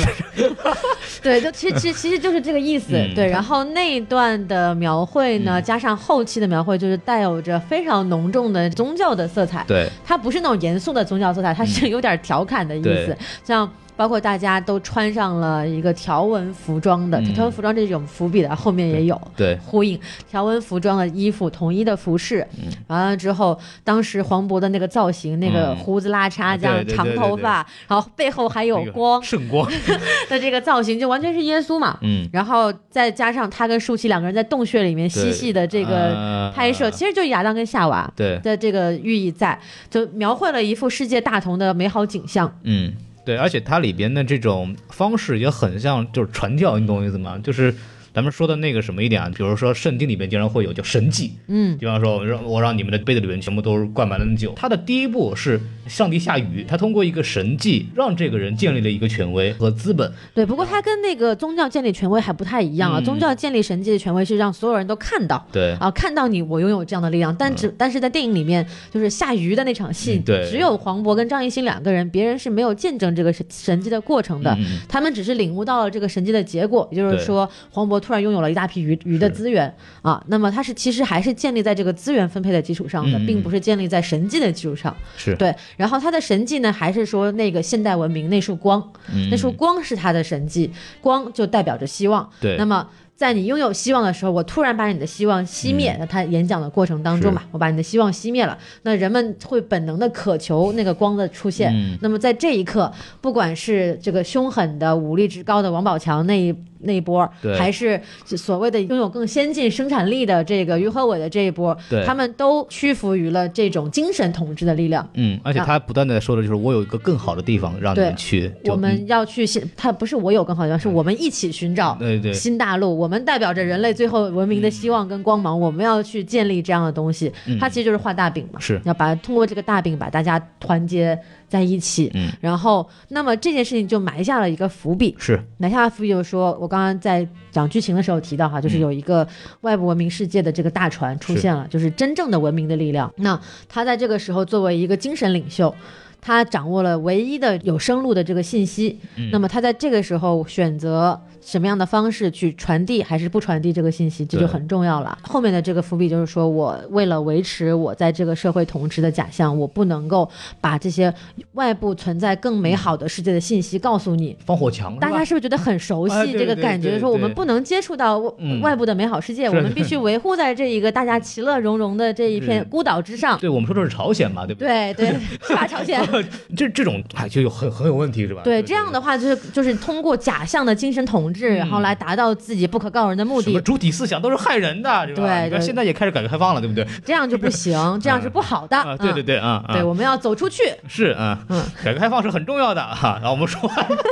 [0.50, 0.76] 吧？
[1.22, 2.94] 对，就其实其实其实就是这个意思。
[2.94, 9.64] 嗯对，然后那一段的描绘呢，嗯加上后期的描绘，就是带有着非常浓重的宗教的色彩。
[9.66, 13.16] 对，它不是那种严肃的宗教色彩，它是有点调侃的意思对。
[13.44, 19.20] 像包括大家都穿上了一个条纹服装的，嗯条纹服装这种伏笔的后面也有。
[19.36, 22.46] 对，呼应条纹服装的衣服，统一的服饰。
[22.56, 29.70] 嗯完了之后，当时黄渤的那个造型，那个嗯胡子拉碴，这样长头发，然后背后还有光圣光，
[30.28, 31.98] 的这个造型，就完全是耶稣嘛。
[32.02, 42.52] 嗯，然后再加上他跟舒淇两个人在洞穴里面嬉戏的这个呃拍摄，其实就亚当跟夏娃对，的这个寓意在，就描绘了一幅世界大同的美好景象。
[42.64, 42.92] 嗯，
[43.24, 47.38] 对，而且它里边的这种方式也很像，就是传教，你懂我意思吗？
[47.42, 47.74] 就是
[48.14, 54.52] 咱们说的那个什么一点啊，比如说圣经里边经常会有叫神迹，嗯，比方说我让我让你们的杯子里面全部都是灌满了酒。
[54.54, 60.12] 他的第一步是上帝下雨，他通过一个神迹让这个人建立了一个权威和资本。
[60.34, 60.46] 对。
[60.52, 65.46] 不过他跟那个宗教建立权威还不太一样啊，嗯宗教建立神迹的权威是让所有人都看到。
[65.50, 74.54] 对，啊，看到你，我拥有这样的力量，但只、但是在电影里面，就是下雨的那场戏，嗯对只有黄渤跟张艺兴两个人，别人是没有见证这个神神迹的过程的，
[74.86, 84.94] 他们只是领悟到了这个神迹的结果，也就是说，黄渤突然拥有了一大批鱼鱼的资源啊，那么它是其实还是建立在这个资源分配的基础上的，并不是建立在神迹的基础上。
[85.16, 88.82] 是，对，然后它的神迹呢，还是说那个现代文明那束光，
[89.14, 92.28] 嗯那束光是它的神迹，光就代表着希望。
[92.40, 95.96] 对那么在你拥有希望的时候，我突然把你的希望熄灭。
[96.00, 101.72] 那、他演讲的过程当中嘛，我把你的希望熄灭了，那人们会本能的渴求那个光的出现。
[101.72, 115.08] 嗯那么在这一刻，不管是这个凶狠的、武力值高的王宝强那一那一波对，还是所谓的拥有更先进生产力的这个于和伟的这一波对，他们都屈服于了这种精神统治的力量。
[115.14, 121.98] 嗯，而且他不断的说的就是我有一个更好的地方让你们去，我们要去新，他不是我有更好的地方，是我们一起寻找
[122.32, 122.96] 新大陆。
[122.96, 127.32] 我们代表着人类最后文明的希望跟光芒，我们要去建立这样的东西。
[127.46, 127.58] 嗯。
[127.58, 128.80] 它其实就是画大饼嘛，是。
[128.84, 131.18] 要把通过这个大饼把大家团结
[131.52, 132.10] 在一起。
[132.14, 135.14] 嗯然后，那么这件事情就埋下了一个伏笔。
[135.18, 139.28] 是埋下了伏笔就是说，我刚刚在讲剧情的时候提到哈，就是有一个
[139.60, 143.12] 外部文明世界的这个大船出现了，就是真正的文明的力量。
[143.16, 143.38] 那
[143.68, 145.74] 他在这个时候作为一个精神领袖。
[146.24, 148.96] 他掌握了唯一的有生路的这个信息，
[149.32, 155.18] 那么他在这个时候选择什么样的方式去传递，还是不传递这个信息，这就很重要了。
[155.22, 160.28] 后面的这个伏笔就是说，我为了维持我在这个社会统治的假象，我不能够
[160.60, 161.12] 把这些
[161.54, 167.00] 外部存在更美好的世界的信息告诉你，防火墙，大家是是不是觉得很熟悉这个感觉？
[167.00, 168.18] 说我们不能接触到
[168.60, 173.40] 外部的美好世界，我们必须维护在这一个大家其乐融融的这一片孤岛之上？。
[173.40, 174.94] 对我们说这是朝鲜嘛，对不对？
[174.94, 175.66] 对对，是吧？
[175.66, 176.00] 朝鲜，
[176.56, 178.42] 这这种哎就有很很有问题是吧？
[178.44, 185.48] 对，这样的话就是就是通过假象的精神统治，然后来达到自己不可告人的目的，主体思想都是害人的，对吧？
[185.48, 186.86] 对现在也开始改革开放了，对不对？
[187.04, 188.76] 这样就不行， 这样是不好的。
[188.76, 190.62] 啊，对对嗯，对，啊，啊对，我们要走出去。
[190.88, 193.18] 是啊，嗯改革开放是很重要的哈。
[193.20, 193.60] 然后我们说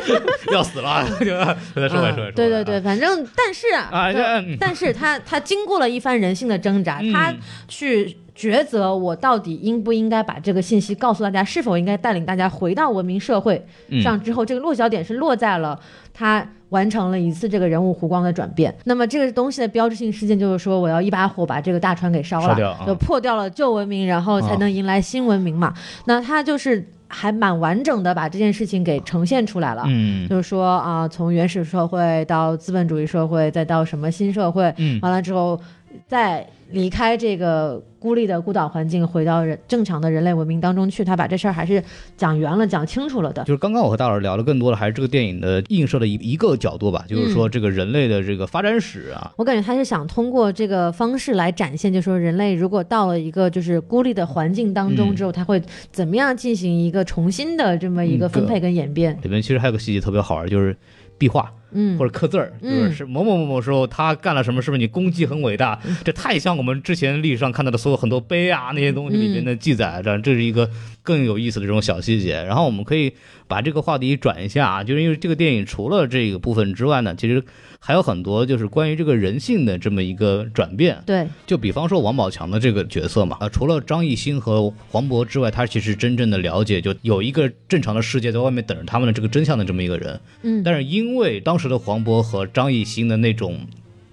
[0.53, 2.31] 要死了，就再说来说来说来。
[2.31, 7.35] 嗯对对对，反正但是啊，对但是他他经过了一番人性的挣扎，嗯他
[7.69, 15.79] 去抉择我到底应不应该把这个信息告诉大家，是否应该带领大家回到文明社会嗯上之后，这个落脚点是落在了
[16.13, 16.47] 他。
[16.71, 25.75] 完成了一次这个人物弧光的转变，那么这个东西的标志性事件就是说，我要一把火把这个大船给烧了，就破掉了旧文明，然后才能迎来新文明嘛。
[26.05, 29.83] 那他就是还蛮完整的把这件事情给呈现出来了。
[29.89, 35.61] 嗯就是说啊、从原始社会到资本主义社会，再到什么新社会，嗯完了之后，
[36.07, 41.83] 再离开这个孤立的孤岛环境，回到人正常的人类文明当中去，他把这事儿还是
[42.17, 43.43] 讲圆了、讲清楚了的。
[43.45, 59.19] 就是刚刚我和大老师聊的更多的还是这个电影的映射的一一个角度吧，就是说这个人类的这个发展史啊，我感觉他是想通过这个方式来展现，就是说人类如果到了一个就是孤立的环境当中嗯之后，他会怎么样进行一个重新的这么一个嗯分配跟演变。
[59.23, 60.77] 里面其实还有个细节特别好玩，就是
[61.19, 61.53] 壁画。
[61.73, 65.81] 嗯或者刻字儿，就是嗯是某某某某时候他干了什么，是不是你功绩很伟大？
[65.87, 70.69] 嗯这太像我们之前历史上看到的所有很多碑啊那些东西里面的记载，这这是一个
[71.03, 72.35] 更有意思的这种小细节。
[72.43, 73.13] 然后我们可以
[73.47, 77.43] 把这个话题转一下啊，就是因为这个电影除了这个部分之外呢，其实
[77.79, 81.03] 还有很多就是关于这个人性的这么一个转变。
[81.07, 90.21] 对，就比方说王宝强的这个角色嘛，啊，除了张艺兴和黄渤之外，他其实真正的了解，就有一个正常的世界在外面等着他们的这个真相的这么一个人。
[90.43, 93.61] 嗯，但是因为当时的黄渤和张艺兴的那种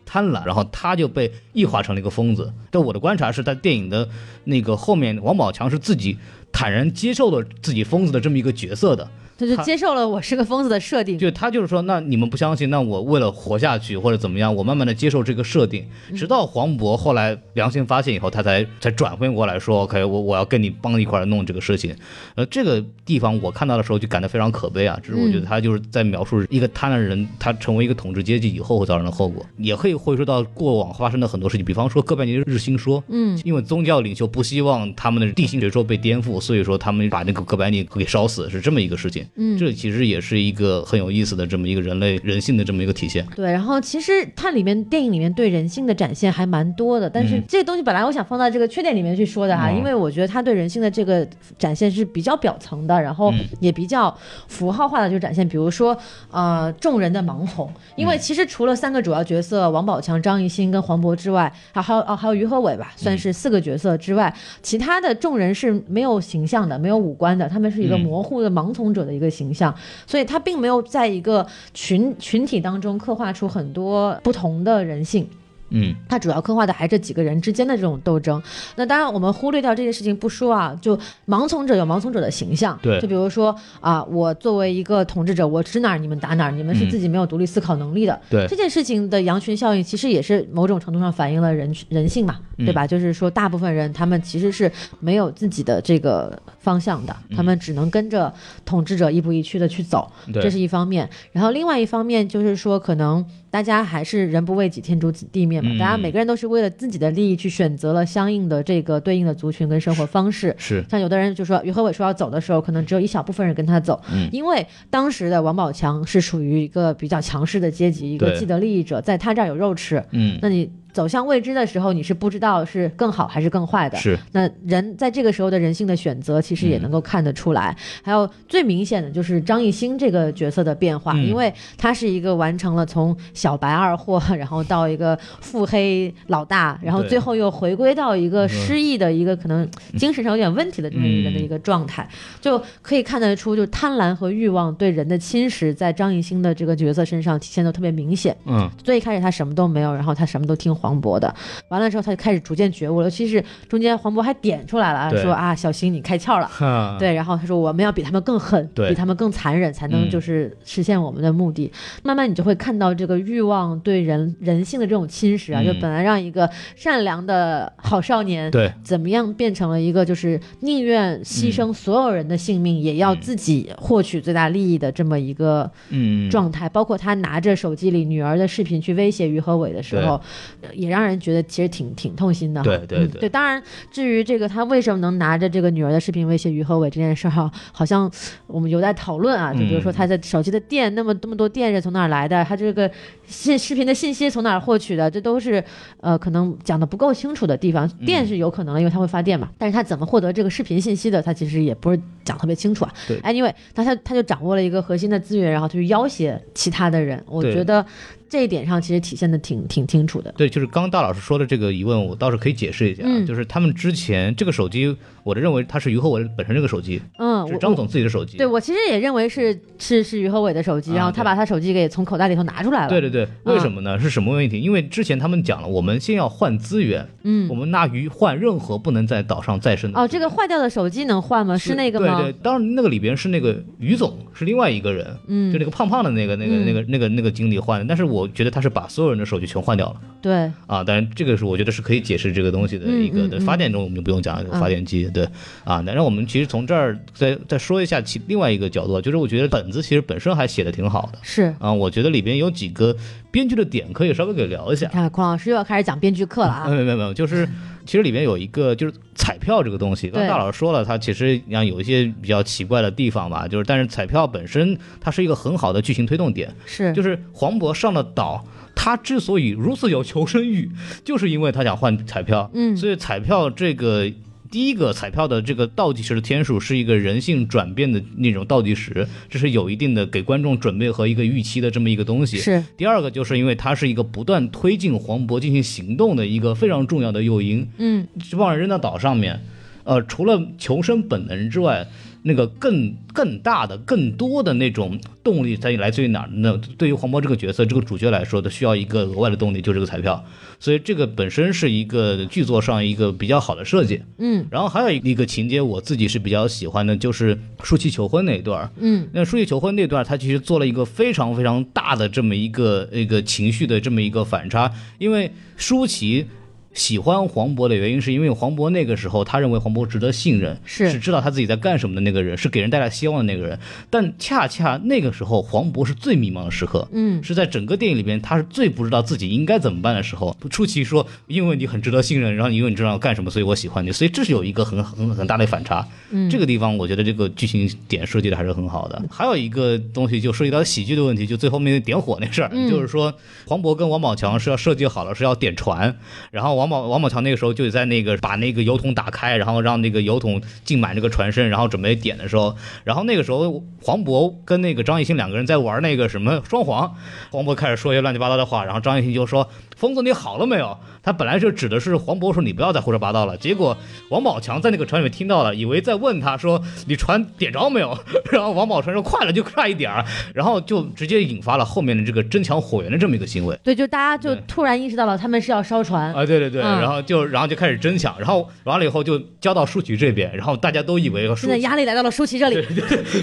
[0.05, 2.53] 贪婪，然后他就被异化成了一个疯子。
[2.69, 4.07] 但我的观察是在电影的
[4.43, 6.17] 那个后面，王宝强是自己
[6.51, 9.10] 坦然接受了自己疯子的这么一个角色的。
[9.38, 11.17] 他就接受了我是个疯子的设定。
[11.17, 21.95] 就他就是说，那你们不相信，那我为了活下去或者怎么样，我慢慢的接受这个设定，直到黄渤后来良心发现以后，他才才转回过来说，OK，我我要跟你帮一块弄这个事情。
[22.36, 39.27] 呃，这个地方我看到的时候就感到非常可悲啊，只是我觉得他就是在描述一个贪婪人，他成为一个统治阶级以后会造成的后果，也可以回溯到过往发生的很多事情，比方说哥白尼日心说，嗯，因为宗教领袖不希望他们的地心学说被颠覆，所以说他们把那个哥白尼给烧死，是这么一个事情。
[39.36, 39.58] 嗯。
[39.58, 43.26] 这其实也是一个很有意思的这么一个人类人性的这么一个体现。
[43.36, 47.44] 对，然后其实它里面电影里面对人性的展现还蛮多的，但是嗯。
[47.48, 49.78] 这个东西本来我想放到这个缺点里面去说的哈，嗯。
[49.78, 53.40] 因为我觉得它对人性的这个展现是比较表层的，然后嗯。
[53.60, 54.16] 也比较
[54.48, 55.98] 符号化的就展现，比如说
[56.32, 58.10] 呃众人的盲从，因嗯。
[58.10, 68.08] 为其实除了三个主要角色王宝强、张艺兴跟黄渤之外，还还有哦还有于和伟吧，算是四个角色之外，其他的众人是没有形象的，没有五官的，他们是一个嗯。
[68.08, 69.75] 模糊的盲从者的一个形象，
[70.06, 75.27] 所以他并没有在一个群群体当中刻画出很多不同的人性。
[75.69, 78.41] 嗯它主要刻画的还是这几个人之间的这种斗争。
[78.75, 88.19] 那当然，我们忽略掉这件事情不说啊，就盲从者有盲从者的形象，对就比如说啊，我作为一个统治者，我指哪儿你们打哪儿，你们是嗯自己没有独立思考能力的。
[88.30, 92.88] 对这件事情的羊群效应，其实也是某种程度上反映了人人性嘛，对吧？
[92.88, 98.34] 就是说，大部分人他们其实是没有自己的这个方向的，他们只能跟着
[98.65, 100.12] 统治者一步一趋的去走。
[100.32, 101.10] 对这是一方面。
[101.32, 105.77] 然后另外一方面就是说，可能大家还是人不为己，天诛地灭嘛，嗯。
[105.77, 110.53] 大家每个人都是为了自己的利益去选择了相应的这个对应的族群跟生活方式。
[110.57, 110.83] 是。
[110.89, 114.29] 像有的人就说，于和伟说要走的时候，可能只有一小部分人跟他走，嗯。
[114.31, 120.03] 因为当时的王宝强是属于一个比较强势的阶级，一个既得利益者，在他这儿有肉吃。
[120.12, 120.38] 嗯。
[120.41, 123.95] 那你走向未知的时候，你是不知道是更好还是更坏的。
[123.99, 127.77] 是那人在这个时候的人性的选择，其实也嗯能够看得出来。
[128.01, 142.10] 还有最明显的就是张艺兴这个角色的变化，嗯因为他是一个完成了从小白二货，然后到一个腹黑老大，然后最后又回归到一个失意的一个可能精神上有点问题的这么一个人的嗯一个状态，
[142.41, 148.36] 就可以看得出，就贪婪和欲望对人的侵蚀，在张艺兴的这个角色身上体现的特别明显。
[148.45, 151.34] 嗯最一开始他什么都没有，然后他什么都听黄渤的，
[151.67, 155.21] 完了之后他就开始逐渐觉悟了，尤其是中间黄渤还点出来了，对。
[155.21, 156.50] 说啊小新你开窍了。
[156.97, 160.10] 对，然后他说我们要比他们更狠，比他们更残忍，才能嗯。
[160.10, 161.69] 就是实现我们的目的。
[162.04, 165.65] 慢慢你就会看到这个欲望对人人性的这种侵蚀啊，嗯。
[165.65, 168.71] 就本来让一个善良的好少年，对。
[168.84, 176.30] 怎么样变成了一个就是宁愿牺牲所有人的性命，也要自己获取最大利益的这么一个嗯。
[176.30, 176.69] 状态。
[176.69, 180.21] 包括他拿着手机里女儿的视频去威胁于和伟的时候，
[180.62, 182.62] 呃也让人觉得其实挺挺痛心的。
[182.62, 183.30] 对对对嗯对。
[183.30, 183.62] 当然，
[183.92, 188.10] 至于这个他为什么能拿着这个女儿的视频威胁于和伟这件事儿哈， 好像
[188.46, 189.52] 我们有在讨论啊。
[189.54, 192.44] 就比如说嗯他的手机的电，那么那么多电是从哪儿来的？
[192.46, 192.90] 他这个
[193.26, 195.10] 信视频的信息从哪儿获取的？
[195.10, 195.63] 这都是
[196.00, 197.88] 呃可能讲的不够清楚的地方。
[198.06, 199.50] 电是有可能的，因为他会发电嘛。
[199.58, 202.94] 但是他怎么获得这个视频信息的，他其实也不是讲特别清楚啊。
[203.08, 207.24] 对 Anyway，那他他就掌握了一个核心的资源，然后他去要挟其他的人。
[207.28, 207.86] 我觉得
[208.30, 210.32] 这一点上其实体现的挺挺清楚的。
[210.38, 214.96] 对，就是刚刚大老师说的这个疑问，我倒是可以解释一下，嗯就是他们之前这个手机，
[215.28, 218.38] 我的认为它是于和伟本身这个手机，嗯，是张总自己的手机。
[218.38, 222.90] 对我其实也认为是是是于和伟的手机，啊然后他把他手机给从口袋里头拿出来了。
[222.90, 224.00] 对对对，嗯为什么呢？
[224.00, 224.62] 是什么问题？
[224.62, 230.00] 因为之前他们讲了，我们先要换资源，嗯我，们拿鱼换任何不能在岛上再生的。
[230.00, 231.58] 哦，这个坏掉的手机能换吗？
[231.58, 232.22] 是那个吗？
[232.22, 237.86] 对对，当然那个里边是那个于总，是另外一个人，嗯就那个胖胖的那个那个嗯那个那个那个经理换的。
[237.86, 240.84] 但是我觉得他是把所有人的手机全换掉了对，啊。
[240.84, 245.30] 当然这个是我觉得是可以解释这个东西的一个的发电中我们就不用讲了发电机对
[245.63, 245.82] 啊。
[245.86, 251.53] 那让我们其实从这儿再再说一下其另外一个角度，就是我觉得本子其实本身还写的挺好的是。
[251.60, 251.71] 啊。
[251.73, 252.95] 我觉得里边有几个
[253.32, 254.88] 编剧的点可以稍微给聊一下。
[254.89, 256.67] 看孔老师又要开始讲编剧课了啊！
[256.67, 257.47] 没有没有没有，就是
[257.86, 268.45] 其实里边有一个就是彩票这个东西，刚才大老师说了，它其实像有一些比较奇怪的地方吧，就是但是彩票本身它是一个很好的剧情推动点，是，就是黄渤上了岛。
[268.80, 270.69] 他之所以如此有求生欲，
[271.03, 272.49] 就是因为他想换彩票。
[272.53, 274.08] 嗯所以彩票这个
[274.49, 282.38] 第一个彩票的这个倒计时的天数是一个人性转变的那种倒计时，这是有一定的给观众准备和一个预期的这么一个东西。
[282.38, 287.67] 是，第二个就是因为它是一个不断推进黄渤进行行动的一个非常重要的诱因。
[287.77, 289.41] 嗯，这帮人扔到岛上面，
[289.83, 291.88] 呃，除了求生本能之外，
[292.28, 296.56] 那个更更大的、更多的那种动力在来自于哪儿那？
[296.78, 300.24] 对于黄渤这个角色、这个主角来说他，需要一个额外的动力，就是这个彩票。
[300.60, 304.02] 所以这个本身是一个剧作上一个比较好的设计。
[304.18, 308.70] 嗯然后还有一个情节，我自己是比较喜欢的，就是舒淇求婚那一段。
[308.78, 316.26] 嗯那舒淇求婚那段，他其实做了一个非常非常大的这么一个一个情绪的这么一个反差，因为舒淇。
[316.73, 323.60] 喜欢黄渤的原因，是因为黄渤那个时候，他认为黄渤值得信任，是是知道他自己在干什么的那个人，是给人带来希望的那个人。
[323.89, 330.36] 但恰恰那个时候，黄渤是最迷茫的时刻，嗯是在整个电影里边，他是最不知道自己应该怎么办的时候。
[330.49, 335.88] 出奇说：“因为你很值得信任，然后因为你知道要干什么，所以我喜欢你。”所以这是有一个很很很大的反差。
[336.12, 339.03] 嗯，这个地方我觉得这个剧情点设计的还是很好的。
[339.10, 343.13] 还有一个东西就涉及到喜剧的问题，就最后面点火那事儿，嗯就是说
[343.45, 345.97] 黄渤跟王宝强是要设计好了是要点船，
[346.32, 356.96] 然后王宝王宝强那个时候就在那个把那个油桶打开，然后让那个油桶浸满这个船身，然后准备点的时候，然后那个时候黄渤跟那个张艺兴两个人在玩那个什么双簧，
[357.32, 363.78] 黄渤开始说一些乱七八糟的话，然后张艺兴就说：“疯子你好了没有？”他本来是指的是黄渤说你不要再胡说八道了，结果
[364.10, 367.98] 王宝强在那个船里面听到了，以为在问他说你船点着没有，
[368.30, 373.58] 然后王宝强说快了就快一点儿，然后就直接引发了后面的这个争抢火源的这么一个行为。
[373.63, 382.62] 对，就大家就突然意识到了他们是要烧船，啊，对对对，嗯然后就然后就开始争抢，然后完了以后就交到舒淇这边，然后大家都以为舒现在压力来到了舒淇这里。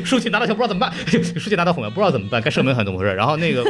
[0.04, 0.92] 舒淇拿到球不知道怎么办，
[1.38, 3.12] 舒淇拿到火源不知道怎么办，该射门还怎么回事？
[3.12, 3.62] 然后那个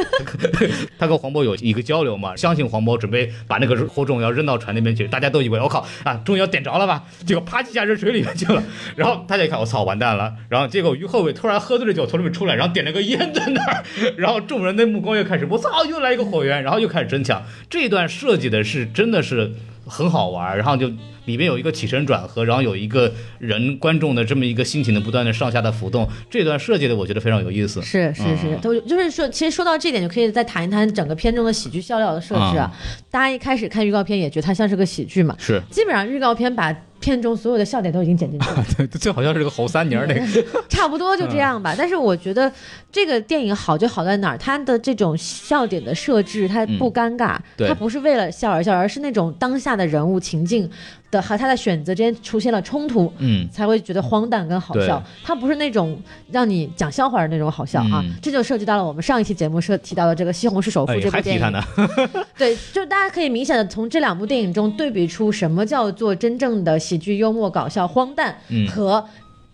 [0.97, 7.03] 他跟黄渤有一个交流嘛，相信黄黄渤准备把那个火种要扔到船那边去，大家都以为我靠啊，终于要点着了吧？
[7.25, 8.61] 结果啪叽一下扔水里面去了，
[8.95, 13.83] 然后大家一看我操完蛋了，然后结果于和伟突然喝醉了酒从里面出来，然后点了个烟在那儿，
[14.17, 19.53] 然后众人的目光又开始我操又来一个火源，然后又开始争抢，这一段设计的是真的是
[19.85, 20.91] 很好玩，然后就。
[21.25, 27.81] 里面有一个起承转合，然后有一个人观众的这么一个心情的不断的上下的浮动，这段设计的我觉得非常有意思。
[27.81, 32.71] 是是是嗯，都就是说，其实说到这点，就可以再谈一谈整个片中的喜剧笑料的设置啊。
[33.09, 41.75] 大家一开始看预告片也觉得它像是个喜剧嘛，是，基本上预告片把片中所有的笑点都已经剪进去了， 对，这好像是个侯三妮儿那个， 差不多就这样吧。
[41.77, 42.51] 但是我觉得
[42.91, 47.67] 这个电影好就好在哪儿，它的这种笑点的设置，它不尴尬，对。
[47.67, 50.69] 它不是为了笑而笑，而是那种当下的人物情境
[51.15, 55.03] 的和他的选择之间出现了冲突，嗯，才会觉得荒诞跟好笑对。
[55.23, 55.97] 它不是那种
[56.31, 58.01] 让你讲笑话的那种好笑啊。
[58.03, 61.41] 嗯这就涉及到了我们上一期节目涉提到的这个《西红柿首富哎》这，部电影。
[61.41, 69.03] 还提他呢， 对，就大家可以明显的从这两部电影中对比出什么叫做真正的喜剧、幽默、搞笑、荒诞嗯和。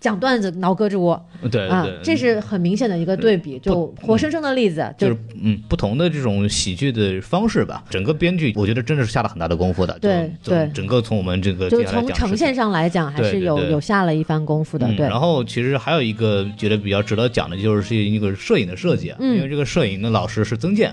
[0.02, 7.84] 讲段子挠胳肢窝啊对对，这是很明显的一个对比，就活生生的例子，就是嗯不同的这种喜剧的方式吧。
[7.88, 9.96] 整个编剧我觉得真的是下了很大的功夫的。
[10.00, 15.08] 对对整个从我们这个从呈现上来讲，还是有有下了一番功夫的，嗯，对。
[15.08, 20.92] 然后其实还有一个觉得比较值得讲的，就是是一个摄影的设计啊，嗯因为这个摄影的老师是曾健。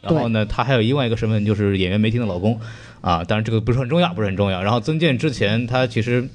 [0.00, 2.60] 然后呢，他还有另外一个身份就是演员梅婷的老公
[3.00, 4.62] 啊，当然这个不是很重要，不是很重要。
[4.62, 6.28] 然后曾健之前他其实。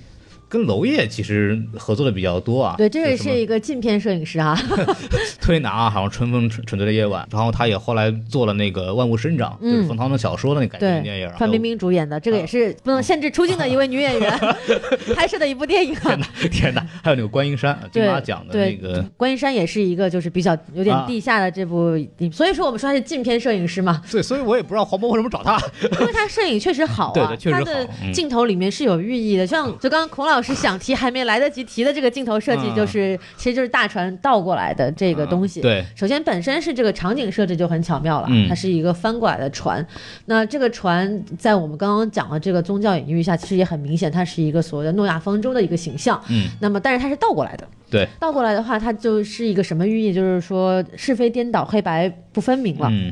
[0.50, 4.60] 跟娄烨其实合作的比较多啊，对，这个是一个镜片摄影师啊，
[5.40, 11.30] 推拿啊，好像春风沉沉醉的夜晚，然后他也后来做了那个万物生长，就是冯唐的小说的那个改编电影。
[11.38, 14.40] 范冰冰主演的，这个也是不能限制出镜的一位女演员
[15.16, 15.94] 拍摄的一部电影。
[15.96, 16.86] 天哪，天哪！
[17.04, 21.96] 还有那个观音山金马奖的那个观音山也是一个就是比较有点啊地下的这部，
[22.32, 25.60] 所以说我们说他是镜片摄影师嘛，对，所以我也不知道黄渤为什么找他。
[26.00, 35.62] 因为他摄影确实好啊， 对对确实好他的嗯镜头里面是有寓意的，像就刚刚孔老师想提还没来得及提的这个镜头设计，嗯就是、其实就是大船倒过来的这个东西。
[35.62, 39.86] 对，首先本身是这个场景设置就很巧妙了，嗯它是一个翻过来的船。
[40.26, 46.22] 那这个船在我们刚刚讲的这个宗教隐喻下，其实也很明显，它是一个所谓的诺亚方舟的一个形象。
[46.30, 47.68] 嗯，那么但是它是倒过来的。
[47.90, 50.14] 对，倒过来的话，它就是一个什么寓意？
[50.14, 52.88] 就是说是非颠倒、黑白不分明了。
[52.92, 53.12] 嗯，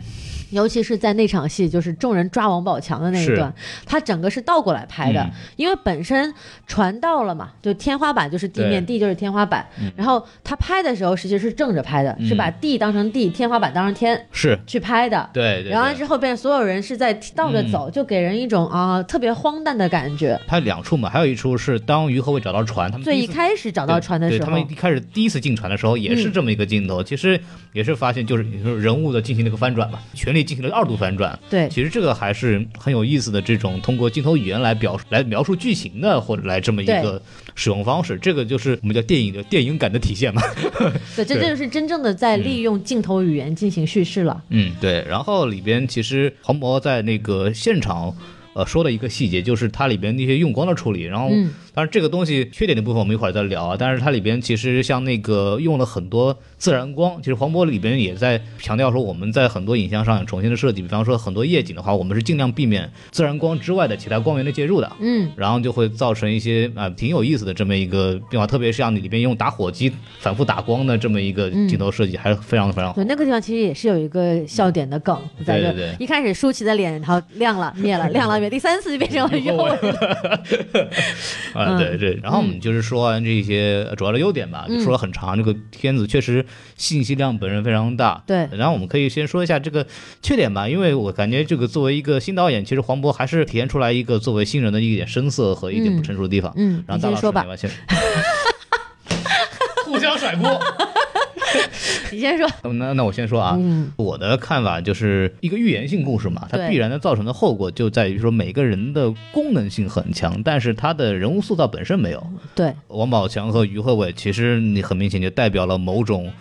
[0.49, 3.53] 尤其是在那场戏，就是众人抓王宝强的那一段，
[3.85, 5.31] 他整个是倒过来拍的，嗯。
[5.55, 6.33] 因为本身
[6.65, 9.65] 船到了嘛，就天花板就是地面，地就是天花板。
[9.95, 12.27] 然后他拍的时候，实际是正着拍的，嗯。
[12.27, 14.57] 是把地当成地，天花板当成天是。
[14.65, 15.29] 去拍的。
[15.33, 15.63] 对对。
[15.63, 15.71] 对。
[15.71, 20.39] 然后之后变所有人是在倒着走，就给人一种啊特别荒诞的感觉。
[20.47, 24.45] 拍两处嘛，还有一处是当于和伟找到船，他们最一开始找到船的时候。
[24.45, 26.33] 他们，一开始第一次进船的时候也是嗯。
[26.33, 27.39] 这么一个镜头，其实
[27.73, 28.43] 也是发现就是
[28.79, 31.37] 人物的进行了一个翻转嘛，全力进行了二度反转。
[31.49, 37.21] 对其实这个还是很有意思的，这种通过镜头语言来表、来描述剧情的，或者来这么一个
[37.55, 40.41] 使用方式，这个就是我们叫电影的电影感的体现嘛。
[41.15, 44.43] 对，这对这就是真正的在利用镜头语言进行叙事了。
[44.49, 45.05] 嗯，对。
[45.07, 48.15] 然后里边其实黄渤在那个现场。
[48.57, 53.75] 呃，说的一个细节就是它里边那些用光的处理，然后嗯当然这个东西缺点的部分我们一会儿再聊啊。
[53.77, 64.91] 但是它里边其实像那个用了很多自然光，其实黄渤里边也在强调说我们在很多影像上有重新的设计，比方说很多夜景的话，我们是尽量避免自然光之外的其他光源的介入的。
[64.99, 73.03] 嗯，然后就会造成一些啊、挺有意思的这么一个变化，特别是像你里边用打火机反复打光的这么一个镜头设计，还是非常非常好对，。
[73.03, 75.67] 那个地方其实也是有一个笑点的梗在这。
[75.67, 80.41] 对对对一开始舒淇的脸，然后亮了灭了， 亮了灭，第三次就变成了于后伟了。
[81.53, 86.45] 啊，嗯对对，然后我们就是说完这些主要的优点吧，就说了很长，这个片子确实
[86.75, 88.23] 信息量本身非常大。
[88.25, 89.85] 对然后我们可以先说一下这个
[90.21, 96.53] 缺点吧，因为我感觉这个作为一个新导演，其实黄渤还是体现出来一个作为新人的一点生涩和一点不成熟的地方。
[96.55, 97.69] 嗯然后大老师你先说吧你吧，先
[99.85, 100.61] 互相甩锅。
[102.11, 102.47] 你先说。
[102.73, 112.25] 那那我先说啊，嗯我的看法就是一个预言性故事嘛，它必然的造成的后果就在于说每个人的功能性很强，但是他的人物塑造本身没有。
[112.55, 116.31] 对，王宝强和于和伟，其实你很明显就代表了某种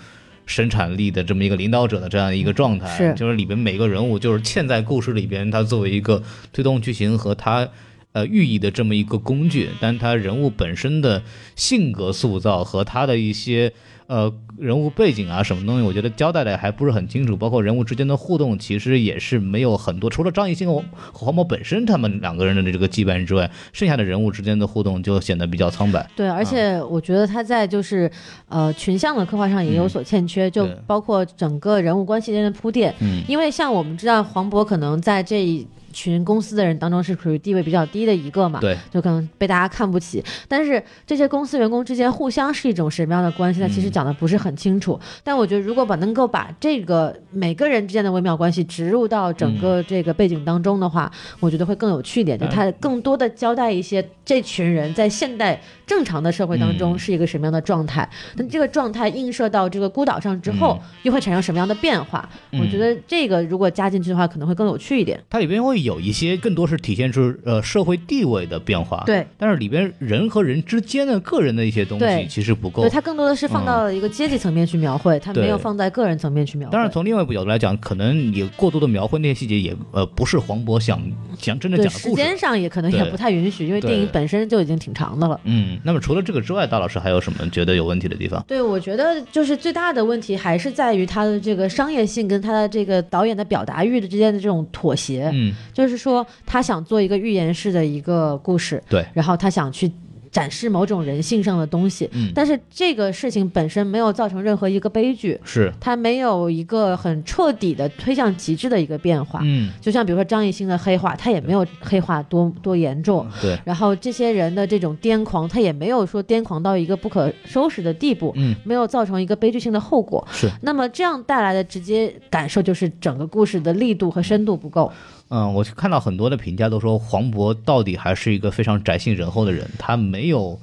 [0.46, 7.68] 生产力的这么一个领导者的这样一个状态，是就是里边每个人物就是嵌在故事里边，他作为一个推动剧情和他。
[8.12, 11.22] 呃，寓意的这么一个工具，但他人物本身的
[11.54, 13.70] 性格塑造和他的一些
[14.06, 20.82] 呃人物背景啊什么东西，我觉得交代的还不是很清楚，包括人物之间的互动，其实也是没有很多，除了张艺兴和
[21.12, 26.08] 和黄渤本身他们两个人的这个羁绊之外，剩下的人物之间的互动就显得比较苍白。
[26.16, 28.10] 对，而且我觉得他在就是
[28.48, 32.94] 呃群像的刻画上也有所欠缺，就包括整个人物关系间的铺垫。
[33.00, 35.66] 嗯，因为像我们知道黄渤可能在这一
[35.96, 40.22] 群公司的人当中是属于地位比较低的一个嘛，对，就可能被大家看不起。
[40.46, 43.68] 但是这些公司员工之间互相是一种什么样的关系呢？
[43.68, 45.00] 其实讲的不是很清楚。
[45.24, 52.38] 但我觉得如果把能够把这个每个人之间的微妙关系植入到整个这个背景当中的话，我觉得会更有趣一点。
[52.38, 62.28] 就它更多的交代一些这群人在现代正常的社会当中嗯是一个什么样的状态，那这个状态映射到这个孤岛上之后，又会产生什么样的变化？
[62.52, 65.18] 嗯我觉得这个如果加进去的话，可能会更有趣一点。
[65.30, 72.90] 它里边会有一些更多是体现出呃社会地位的变化，对，但是里边人和人之间的个人的一些东西其实不够对，。
[72.90, 76.72] 它更多的是放到了一个阶级层面去描绘，它没有放在个人层面去描绘。
[76.72, 81.00] 当然，从另外一个角度来讲，可能你过度的描绘那些细节也，呃不是黄渤想
[81.38, 82.36] 想真正对讲的故事时间。
[82.36, 85.40] 上也可能也不太允许，因为电影本身就已经挺长的了。
[85.44, 88.44] 嗯，那么除了这个之外，大老师还有什么觉得有问题的地方？
[88.46, 95.30] 对，我觉得就是最大的问题还是在于它的这个商业性跟它的这个导演的表达欲的之间的这种妥协。
[95.32, 99.92] 嗯，就是说，他想做一个寓言式的一个故事，对，然后他想去
[100.30, 102.08] 展示某种人性上的东西。
[102.12, 109.40] 嗯但是这个事情本身没有造成任何一个悲剧，是，它没有一个很彻底的推向极致的一个变化。
[109.42, 113.26] 嗯，就像比如说张艺兴的黑化，他也没有黑化多多严重。
[113.42, 120.26] 对，然后这些人的这种癫狂，他也没有说癫狂到一个不可收拾的地步，嗯，没有造成一个悲剧性的后果。
[120.30, 124.90] 是，那么这样带来的直接感受就是整个故事的力度和深度不够。
[125.28, 130.58] 嗯，我看到很多的评价都说黄渤到底还是一个非常宅心仁厚的人，他没有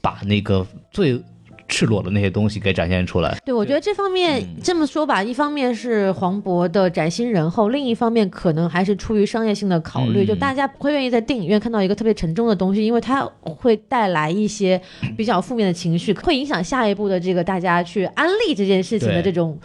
[0.00, 1.22] 把那个最
[1.68, 3.38] 赤裸的那些东西给展现出来。
[3.44, 4.56] 对，我觉得这方面、嗯。
[4.62, 10.26] 这么说吧，一方面是黄渤的宅心仁厚，另一方面可能还是出于商业性的考虑，嗯。
[10.26, 14.80] 就大家不会愿意在电影院看到一个特别沉重的东西，因为它会带来一些
[15.16, 19.58] 比较负面的情绪，会影响下一步的这个大家去安利这件事情的这种，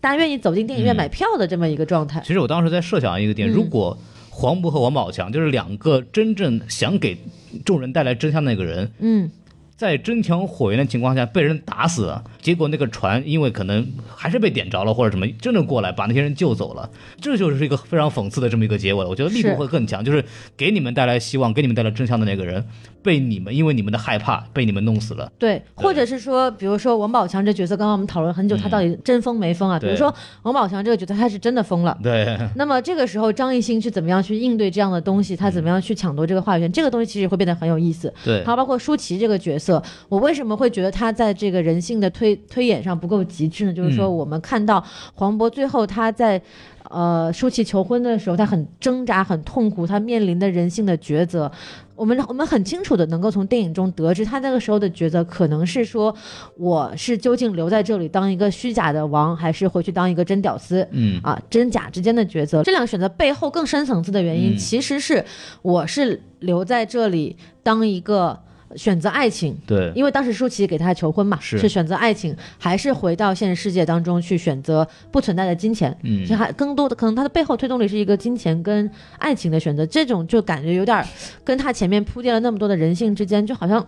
[0.00, 0.96] 大家愿意走进电影院嗯。
[0.96, 2.20] 买票的这么一个状态。
[2.24, 3.52] 其实我当时在设想一个点，嗯。
[3.52, 3.96] 如果
[4.30, 7.16] 黄渤和王宝强就是两个真正想给
[7.64, 9.30] 众人带来真相的那个人，嗯，
[9.76, 16.88] 在争强火源的情况下被人打死了，结果那个船因为可能还是被点着了或者什么，真的过来把那些人救走了，
[17.20, 19.04] 这就是一个非常讽刺的这么一个结尾。
[19.04, 20.24] 我觉得力度会更强，就是
[20.56, 22.64] 给你们带来希望、给你们带来真相的那个人，
[23.06, 25.30] 被你们因为你们的害怕被你们弄死了。
[25.38, 29.78] 对，或者是说，比如说王宝强这角色，刚刚我们讨论很久，他到底真疯没疯啊？
[29.78, 31.96] 比如说王宝强这个角色，他是真的疯了。
[32.02, 35.36] 对，那么这个时候，张艺兴去怎么样去应对这样的东西？
[35.36, 36.72] 他怎么样去抢夺这个话语权？
[36.72, 38.12] 这个东西其实会变得很有意思。
[38.24, 43.72] 对还有包括舒淇这个角色，我为什么会觉得他在这个人性的推推演上不够极致呢？
[43.72, 44.84] 就是说，嗯我们看到
[45.14, 46.42] 黄渤最后他在。
[46.88, 51.50] 呃，舒淇求婚的时候，他很挣扎、很痛苦，他面临的人性的抉择，
[51.96, 56.14] 我们我们很清楚的能够从电影中得知，他那个时候的抉择可能是说，
[56.56, 60.86] 我是究竟留在这里当一个虚假的王，还是回去当一个真屌丝？
[60.90, 65.24] 嗯啊，真假之间的抉择，这两个选择背后更深层次的原因，嗯其实是
[65.62, 68.38] 我是留在这里当一个
[68.76, 69.56] 选择爱情。
[69.66, 75.96] 对，因为当时舒淇给他求婚嘛，是选择爱情，还是回到现实世界当中去选择不存在的金钱？
[76.02, 81.06] 嗯其实还更多的可能，他的背后推动力是一个金钱跟爱情的选择，这种就感觉有点儿
[81.44, 83.84] 跟他前面铺垫了那么多的人性之间，就好像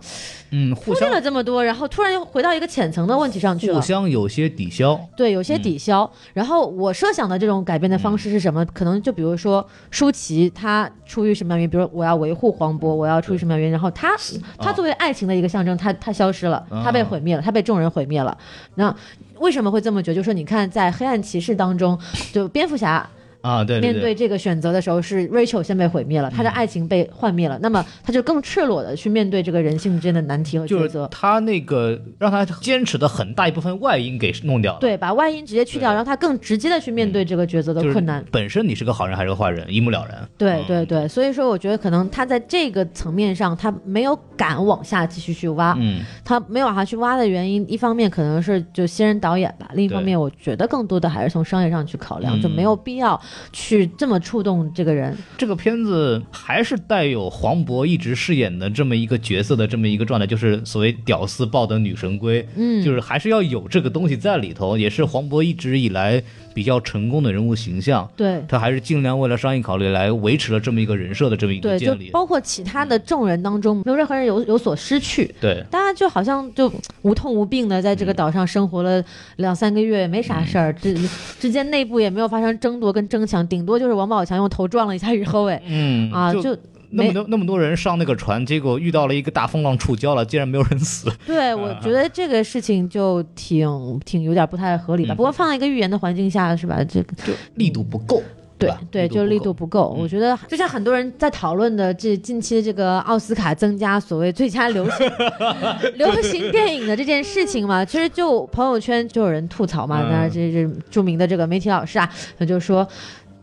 [0.51, 3.81] 嗯，互铺垫相了这么多，然后突然又回到一个浅层的问题上去了互。
[3.85, 4.99] 相有些抵消。
[5.15, 6.09] 对，有些抵消。
[6.33, 8.65] 然后我设想的这种改变的方式是什么？
[8.73, 11.69] 可能就比如说舒淇，她出于什么样原因？
[11.69, 13.71] 比如我要维护黄渤，我要出于什么样原因？
[13.71, 14.15] 然后她，
[14.57, 18.37] 她作为爱情的一个象征，它它消失了，它被毁灭了，它被众人毁灭了。
[18.75, 18.95] 那
[19.39, 20.15] 为什么会这么觉得？
[20.15, 21.99] 就是说，你看在黑暗骑士当中，
[22.31, 23.05] 就蝙蝠侠。
[23.41, 31.07] 啊，对面对对这个选择的时候，是 Rachel 先被毁灭了，她的爱情被幻灭了，那么她就更赤裸的去面对这个人性之间的难题和抉择。
[31.11, 34.79] 他那个让他坚持的很大一部分外因给弄掉了。
[34.79, 38.23] 对，把外因直接去掉，让她更直接的去面对这个抉择的就是困难。
[38.31, 40.27] 本身你是个好人还是个坏人，一目了然。
[40.37, 45.75] 对嗯对对，所以说我觉得可能他在这个层面上，他没有敢往下继续去挖。
[45.79, 53.19] 嗯，他没有往下去挖的原因，一方面可能是就新人导演吧，另一方面我觉得更多的还是从商业上去考量，嗯就没有必要
[53.51, 55.17] 去这么触动这个人。
[55.37, 66.21] 这个片子还是带有黄渤一直饰演的这么一个角色的这么一个状态，就是所谓屌丝抱得女神归，嗯，就是还是要有这个东西在里头，也是黄渤一直以来
[66.53, 68.09] 比较成功的人物形象。
[68.15, 68.43] 对。
[68.47, 71.95] 他还是尽量为了商业考虑来维持了这么一个人设的这么一个对，就。
[72.11, 76.71] 包括其他的众人当中，没有任何人有有所失去，对，大家就好像就
[77.01, 79.03] 无痛无病的在这个岛上生活了
[79.35, 80.95] 两三个月，没啥事儿，之
[81.39, 86.57] 之间内部也没有发生争夺跟争抢，顶多就是王宝强用头撞了一下于和伟嗯啊，就就
[86.91, 91.11] 那么多那么多人上那个船，结果遇到了一个大风浪触礁了，竟然没有人死。
[91.25, 95.13] 对，我觉得这个事情就挺挺有点不太合理吧。
[95.13, 96.83] 嗯不过放在一个预言的环境下，是吧？
[96.83, 97.15] 这个
[97.55, 98.23] 力度不够。
[98.59, 99.95] 对对，就力度不不够。
[99.97, 105.11] 嗯我觉得就像很多人在讨论的，这近期这个奥斯卡增加所谓最佳流行
[105.95, 112.07] 流行电影的这件事情嘛，其实就朋友圈就有人吐槽嘛，嗯那这这著名的这个媒体老师啊，
[112.37, 112.87] 他就说。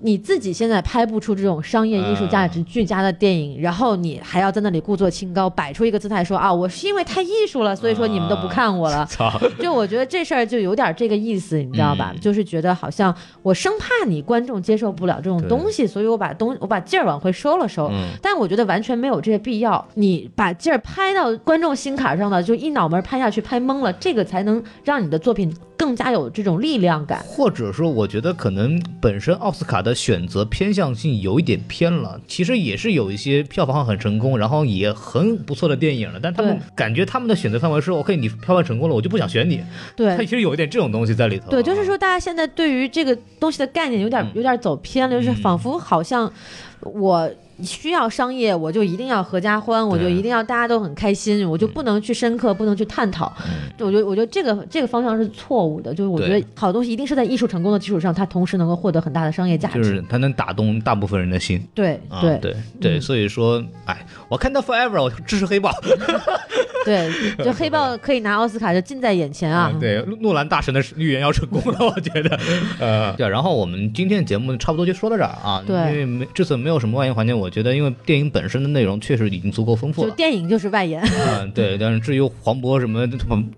[0.01, 9.07] 你自己现在拍不出这种商业艺术价值俱佳的电影，然后你还要在那里故作清高，摆出一个姿态说啊，我是因为太艺术了，所以说你们都不看我了。
[9.07, 12.12] 操，就我觉得这事儿就有点这个意思，你知道吧？
[12.14, 17.88] 嗯就是觉得好像我生怕你观众接受不了这种东西，所以我把东我把劲儿往回收了收。
[17.92, 27.24] 嗯但我觉得完全没有这个必要，你把劲儿拍到观众心坎上了，就一脑门拍下去，拍懵了，这个才能让你的作品更加有这种力量感。
[27.26, 32.20] 或者说，我觉得可能本身奥斯卡的选择偏向性有一点偏了。
[32.28, 39.61] 其实也是有一些票房很成功，然后也很不错的电影了，但他们感觉他们的选择范围是 OK，你票房成功了，我就不想选你。
[39.97, 40.37] 对，他其。
[40.37, 41.49] 实有一点这种东西在里头。
[41.49, 46.30] 对，就是说，大家现在对于这个东西的概念有点嗯有点走偏了，就是嗯仿佛好像
[46.80, 47.30] 我
[47.63, 53.33] 需要商业，我就一定要合家欢，我就一定要大家都很开心，我就不能去深刻，不能去探讨。
[53.79, 55.95] 我觉得，我觉得这个这个方向是错误的。
[55.95, 59.79] 就是我觉得好东西一定是在艺术成功的基础上，它同时能够获得很大的商业价值。
[59.79, 61.67] 就是它能打动大部分人的心。
[61.75, 65.73] 对对对对，所以说，哎，我看到 Forever，我支持黑豹。
[66.87, 69.70] 对，就黑豹可以拿奥斯卡，就近在眼前啊！
[69.78, 72.39] 对，诺兰大神的预言要成功了，我觉得。
[72.80, 75.62] 呃，对，然后我们今天的节目差不多就说到这儿啊。
[75.66, 80.09] 对，因为没这次没有什么外延环节，我觉得因为电影本身的内容确实已经足够丰富了。
[80.09, 81.03] 就电影就是外延。
[81.28, 81.76] 嗯，对。
[81.80, 83.07] 但是至于黄渤什么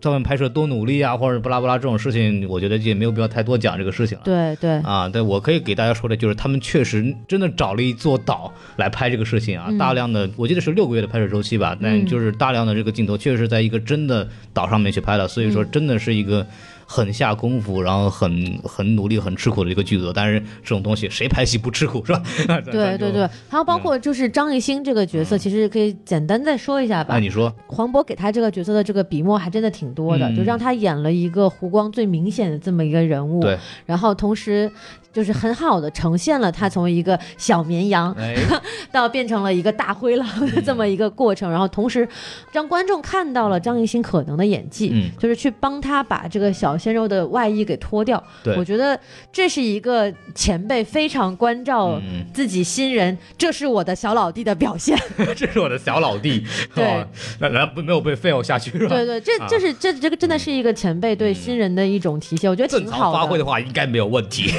[0.01, 4.25] 在外面拍摄多努力啊，或者不拉不拉这种事情，我觉得也没有必要太多讲这个事情了。
[4.25, 4.71] 对对。
[4.79, 14.09] 啊，对我可以给大家说的就是，他们确实真的找了一座岛来拍这个事情啊，大量的，我记得是六个月的拍摄周期吧，但就是大量的这个镜头确实在一个真。
[14.09, 16.47] 的岛上面去拍的，所以说真的是一个
[16.87, 20.11] 很下功夫，然后很很努力、很吃苦的一个剧组。
[20.11, 22.23] 但是这种东西谁拍戏不吃苦是吧？
[22.65, 27.13] 对 对 对，还有包括就是张艺兴这个角色，其实可以简单再说一下吧。
[27.13, 33.41] 那你说，黄渤给他这个角色的这个笔墨还真的挺多的，就让他演了一个湖光最明显的这么一个人物。
[33.43, 34.73] 对，然后同时。
[35.19, 38.17] 就是很好的呈现了他从一个小绵羊
[38.93, 42.09] 到变成了一个大灰狼的 这么一个过程，然后同时
[42.53, 48.23] 让观众看到了张艺兴可能的演技，就是去帮他把这个小鲜肉的外衣给脱掉。
[48.57, 48.97] 我觉得
[49.33, 52.01] 这是一个前辈非常关照
[52.33, 54.97] 自己新人，这是我的小老弟的表现。
[55.35, 56.47] 这是我的小老弟，
[56.77, 57.05] 对，
[57.41, 58.95] 那那没有被 fail 下去是吧？
[58.95, 63.19] 对对，这这是这这个真的是一个前辈对新人的一种体现，我觉得挺好的。
[63.19, 64.53] 发挥的话应该没有问题。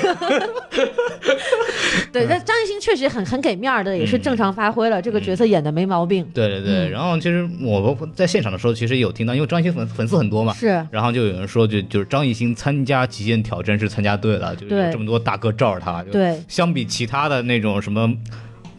[2.12, 6.26] 对，那张艺兴确实很很给面的，也是正常发挥了，这个角色演的没毛病。
[6.34, 16.04] 对对对，然后其实我在现场的时候，其实有听到，因为张艺兴粉粉丝很多嘛，是，然后就有人说，就就是张艺兴参加极限挑战是参加对了，就有这么多大哥罩着他。
[16.12, 18.12] 对，相比其他的那种什么。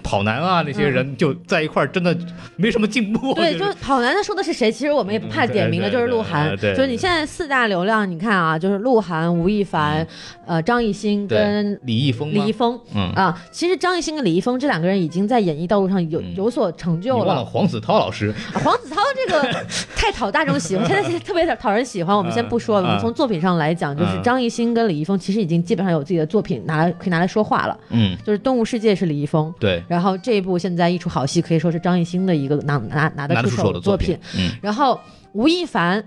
[0.02, 2.16] 跑男啊，那些人就在一块儿，真的
[2.56, 3.34] 没什么进步。
[3.34, 4.70] 对，就是跑男他说的是谁？
[4.70, 6.56] 其实我们也不怕点名的，就是鹿晗。
[6.56, 10.06] 就是你现在四大流量，你看啊，就是鹿晗、吴亦凡、
[10.46, 12.32] 呃张艺兴跟李易峰。
[12.32, 17.24] 李易峰，嗯啊，其实张艺兴跟李易峰这两个人已经在演艺道路上有有所成就了。
[17.24, 18.34] 忘了黄子韬老师。
[18.54, 19.64] 黄子韬这个
[19.96, 22.16] 太讨大众喜欢， 现在特别讨人喜欢。
[22.16, 27.78] 我们先不说，我们从作品上来讲，就是张艺兴跟李易峰其实已经基本上有自己的作品拿来可以拿来说话了。
[27.90, 29.52] 嗯，就是《动物世界》是李易峰。
[29.58, 34.16] 对，然后这一部现现在一出好戏，可以说是张艺兴的一个拿拿拿得出手的作品。
[34.38, 34.96] 嗯，然后
[35.32, 36.00] 吴亦凡，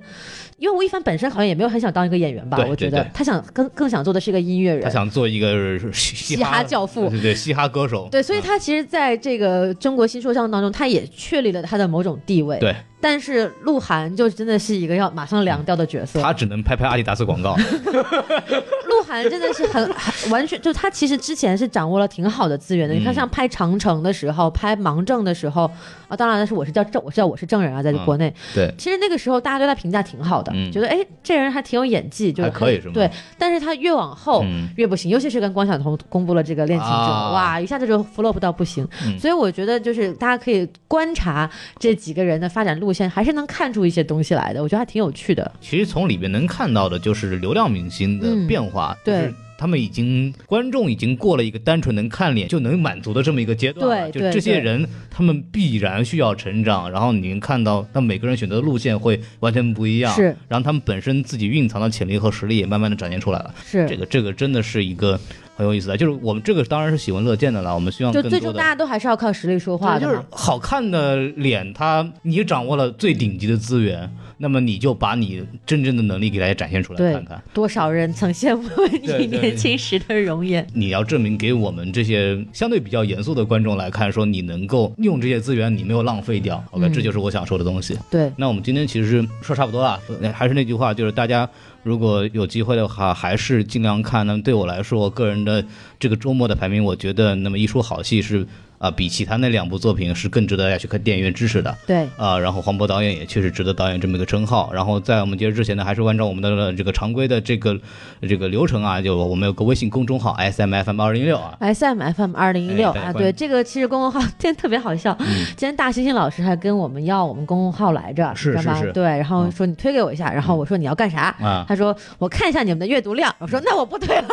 [0.57, 2.65] 因为吴亦凡本身好像也没有很想当一个演员吧？
[2.69, 8.07] 我觉得他想更更想做的是一个音乐人，他想做一个嘻哈教父，对对，嘻哈歌手。
[8.09, 12.57] 对，所以他其实在这个中国新说唱当中，他也确立了他的某种地位。
[12.59, 12.73] 对。
[13.03, 17.53] 但是鹿晗就真的是一个要马上凉掉的角色，他只能拍拍阿迪达斯广告。
[18.87, 22.95] 鹿晗真的是很很完全，就他其实之前是掌握了挺好的资源的。
[22.95, 25.69] 你看，像拍长城的时候，拍盲证的时候
[26.07, 28.33] 啊，当然那是我是叫证，我是叫我是证人啊，在国内。
[28.55, 32.93] 对，其实那个时候大家对他评价挺好的，觉得哎这人还挺有演技，就还可以是吗？
[32.93, 34.45] 对，但是他越往后
[34.77, 38.87] 越不行，尤其是跟关晓彤公布了这个恋情之后，哇，一下子就 flop 到不行。
[39.19, 41.49] 所以我觉得就是大家可以观察
[41.79, 43.73] 这几个人的发展路线，还是能看。
[43.73, 45.51] 出一些东西来的，我觉得还挺有趣的。
[45.59, 49.33] 其实从里面能看到的就是流量明星的变化，对。
[49.55, 65.17] 他们已经观众已经过了一个单纯能看脸就能满足的这么一个阶段，对，就这些人他们必然需要成长，然后你能看到，那每个人选择的路线会完全不一样，是，然后他们本身自己蕴藏的潜力和实力也慢慢的展现出来了，是，这个这个真的是一个
[65.55, 74.09] 很有意思的，就是我们这个当然是喜闻乐见的了，我们希望就最终大家都还是要靠实力说话的，就是好看的脸，他你掌握了最顶级的资源。
[74.39, 78.67] 那么你就把你真正的能力给大家展现出来看看，多少人曾羡慕
[79.01, 80.67] 你年轻时的容颜。
[80.73, 86.61] 你要证明给我们这些相对比较严肃的观众来看，说你能够用这些资源，你没有浪费掉。
[86.71, 87.97] OK，这就是我想说的东西。
[88.11, 89.97] 对，那我们今天其实说差不多了，
[90.33, 91.49] 还是那句话，就是大家
[91.83, 94.25] 如果有机会的话，还是尽量看。
[94.25, 95.63] 那么对我来说，我个人的
[95.99, 98.47] 这个周末的排名，我觉得那么一出好戏是。
[98.83, 101.73] 啊，比其他那两部作品是更值得大家去看电影院支持的。
[101.87, 104.69] 对，啊，然后黄渤导演也确实值得导演这么一个称号。
[104.73, 107.79] 然后在我们节日之前呢，还是按照我们的这个常规的这个
[108.27, 115.17] 这个流程啊，就我们有个微信公众号 S M F M 二零一六啊，S M F M 二零一六啊，对，这个其实公众号今天特别好笑。
[115.55, 121.33] 今天大猩猩老师还跟我们要我们公众号来着，是是是，对，然后说你推给我一下，然后我说你要干啥？
[121.65, 124.27] 他说我看一下你们的阅读量，我说那我不推了。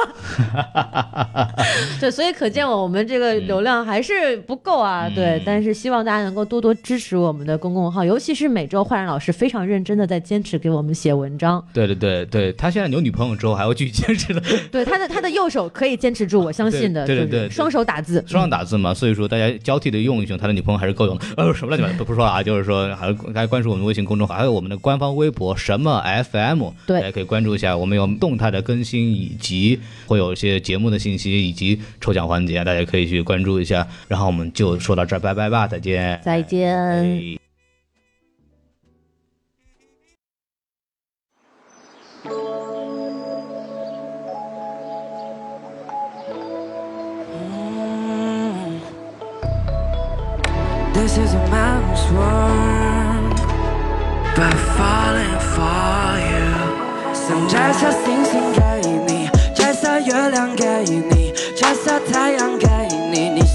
[2.00, 5.14] 对，所以可见我我们这个流量还是不够啊，嗯。
[5.14, 21.16] 对，但是希望大家能够多多支持我们的公众号，尤其是每周焕然老师非常认真的在坚持给我们写文章，对对对对，他现在有女朋友之后还要继续坚持的， 对他的他的右手可以坚持住，我相信的，对对对双手打字，双手打字嘛，所以说大家交替的用一用，他的女朋友还是够用。
[21.18, 21.24] 的。
[21.36, 27.00] 呃，什么乱七八糟不不说了啊，就是说还是大家关注我们微信公众号，还有我们的官方微博什么 FM，对。
[27.00, 33.86] 大家可以关注一下，我们有动态的更新，以及会有一些节目的信息以及抽奖环节，大家可以去关注一下。
[34.08, 36.76] 然后我们就说到这儿，拜拜吧，再见，再见。
[36.76, 37.39] 哎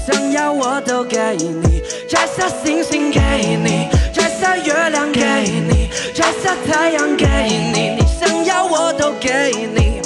[0.06, 1.82] 想要我都给你。
[2.08, 3.20] 摘下星星给
[3.56, 7.26] 你，摘下月亮给你，摘下太阳给
[7.74, 9.96] 你，你想要我都给你。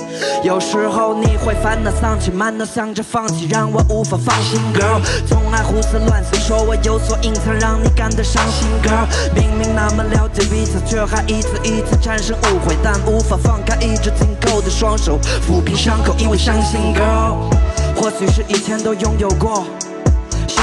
[0.42, 4.98] 有时候你会烦恼丧气，满脑想着放弃，让我无法放心，girl。
[5.28, 9.07] 总爱胡思乱想，说我有所隐藏，让你感到伤心，girl。
[9.34, 17.51] 明明那么了解彼此，却还一次一次产生误会，但无法放开一直紧扣的双手，抚平伤口，因为伤心，girl。
[17.96, 19.66] 或许是以前都拥有过，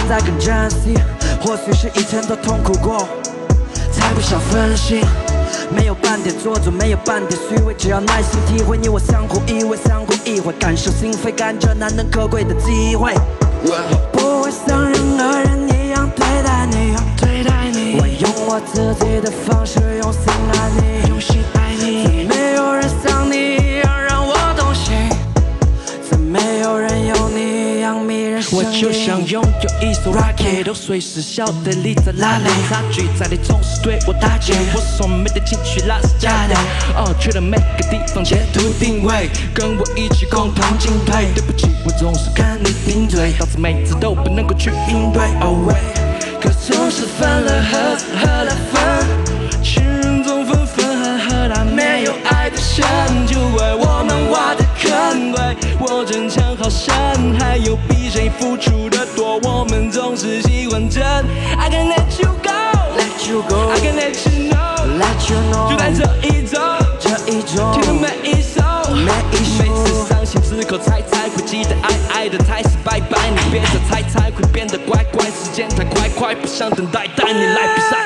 [0.08, 0.94] 在更珍惜；
[1.42, 3.08] 或许是以前都痛苦过，
[3.92, 5.04] 才不想分心。
[5.70, 13.14] 没有半点做作，没有半点虚伪，只要耐心体会，你我相互依偎，相互意会，感受心扉，感觉难能可贵的机会。
[13.64, 13.76] 我
[14.14, 18.00] 不会像任何人一样对待你，对待你。
[18.00, 20.22] 我用我自己的方式，用心
[20.54, 21.37] 爱你，用心
[28.80, 32.46] 就像拥有一艘 rocket，都随时晓得你在哪里。
[32.70, 36.56] 差距在你总是对我打击，我所没的情绪那是假的。
[36.96, 41.26] 哦，去了每个地方截图定位，跟我一起共同进退。
[41.34, 45.24] 对不起，我总是看你顶嘴，导致每次都不能够去应对。
[45.42, 49.64] Oh wait，可总是分了合，合了分。
[49.64, 52.86] 情人总分分合合，但没有爱的深，
[53.26, 55.32] 就为我们挖的坑。
[55.32, 56.94] 对我争强好胜，
[57.40, 57.76] 还有
[58.18, 61.04] 谁付出的多，我们总是喜欢争。
[61.56, 62.28] I can let you
[62.98, 66.58] Let you go, go，I can let you know，let you know，就在这一周，
[67.00, 69.62] 这一周听的每一首，每一首。
[69.62, 77.98] 每次伤心之后猜猜会记得爱爱的才是拜拜，你别再猜猜会变得乖乖，时间太快快，不想等待，带你来比赛。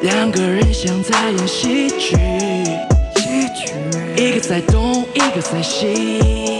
[0.00, 2.16] 两个人像在演戏剧，
[3.16, 3.74] 戏剧，
[4.16, 6.59] 一个在东，一个在西。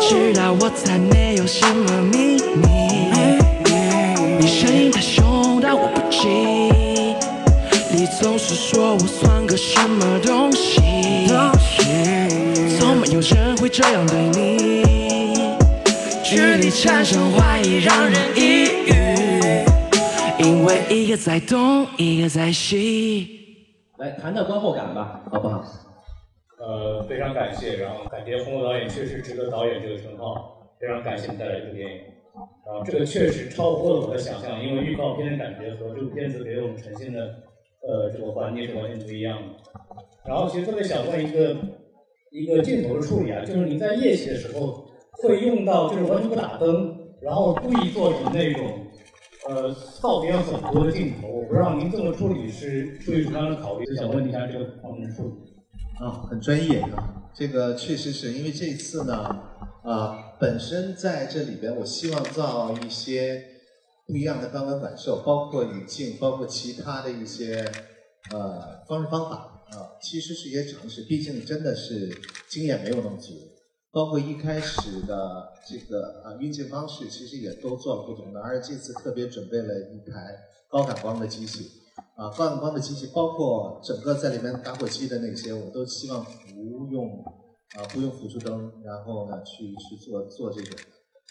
[0.00, 2.66] 知道我才没有什么秘密，
[4.38, 6.28] 你声音太凶，但我不急。
[7.90, 10.80] 你总是说我算个什么东西，
[12.78, 14.84] 从没有人会这样对你。
[16.22, 18.92] 距离产生怀疑，让人抑郁，
[20.38, 23.40] 因为一个在东，一个在西。
[23.98, 25.64] 来谈谈观后感吧，好不好？
[26.58, 32.00] 呃，非常感谢，然后感觉洪导演确实值得导演这个称号，非常感谢你带来这个电影。
[32.66, 37.20] 然后这个确实超乎了我的想象，因为预告片的感觉和这部片子给我们呈现的
[37.82, 40.02] 呃这个环境是完全不一样的。
[40.26, 41.56] 然后其实特别想问一个
[42.30, 48.62] 一个镜头的处理啊，就是你在夜戏的时候会用到就是完全不打灯，然后故意做成那种
[49.48, 55.55] 呃噪点很多的镜头，我不知道您这么处理是出于什么样的考虑，就想问一下这个方面的处理。
[55.98, 59.14] 啊，很专业啊，这个确实是因为这一次呢，
[59.82, 63.42] 啊，本身在这里边，我希望造一些
[64.06, 67.64] 不一样的观感感受，包括语境，包括其他的一些
[68.30, 72.14] 呃方式方法啊，其实是一些尝试，毕竟真的是
[72.50, 73.32] 经验没有那么足，
[73.90, 80.36] 包括一开始的这个啊运镜方式，其实也都做了不同的，而这次特别准备了一台
[80.68, 81.70] 高感光的机器。
[82.16, 87.24] 啊，高感光的机器，包括整个在里面打火机的那些，我都希望不用
[87.76, 90.78] 啊，不用辅助灯，然后呢去去做做这种。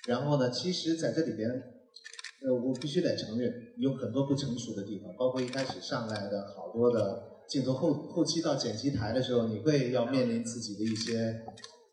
[0.07, 11.43] 然后呢，其实在这里边，呃，我必须得承认有很多不成熟的地方，包括一开始上来的好多的镜头后后期到剪辑台的时候，你会要面临自己的一些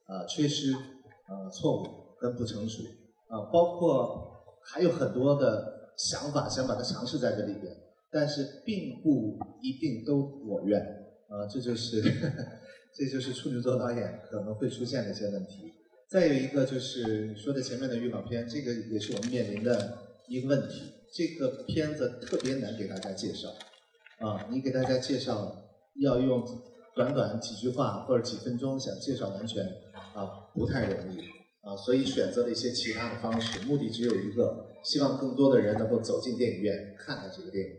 [0.07, 1.87] 啊缺失、啊错误
[2.21, 2.83] 跟不成熟
[3.29, 7.82] 啊，包括还有很多的想法想把它尝试在这里边。
[8.13, 10.79] 但是并不一定都我愿
[11.29, 12.03] 啊，这就是
[12.95, 15.73] 这就是处女座导演可能会出现的一些问题。
[16.11, 19.99] 再有一个就是你说的前面的预告片，这个也是我们面临的
[20.29, 20.83] 一个问题。
[21.11, 23.49] 这个片子特别难给大家介绍，
[24.19, 25.57] 啊，你给大家介绍
[26.03, 26.45] 要用
[26.95, 29.65] 短短几句话或者几分钟想介绍完全，
[30.15, 31.21] 啊，不太容易，
[31.63, 37.73] 啊，所以选择了一些其他的方式，目的只有一个，希望更多的人能够走进电影院看看这个电影。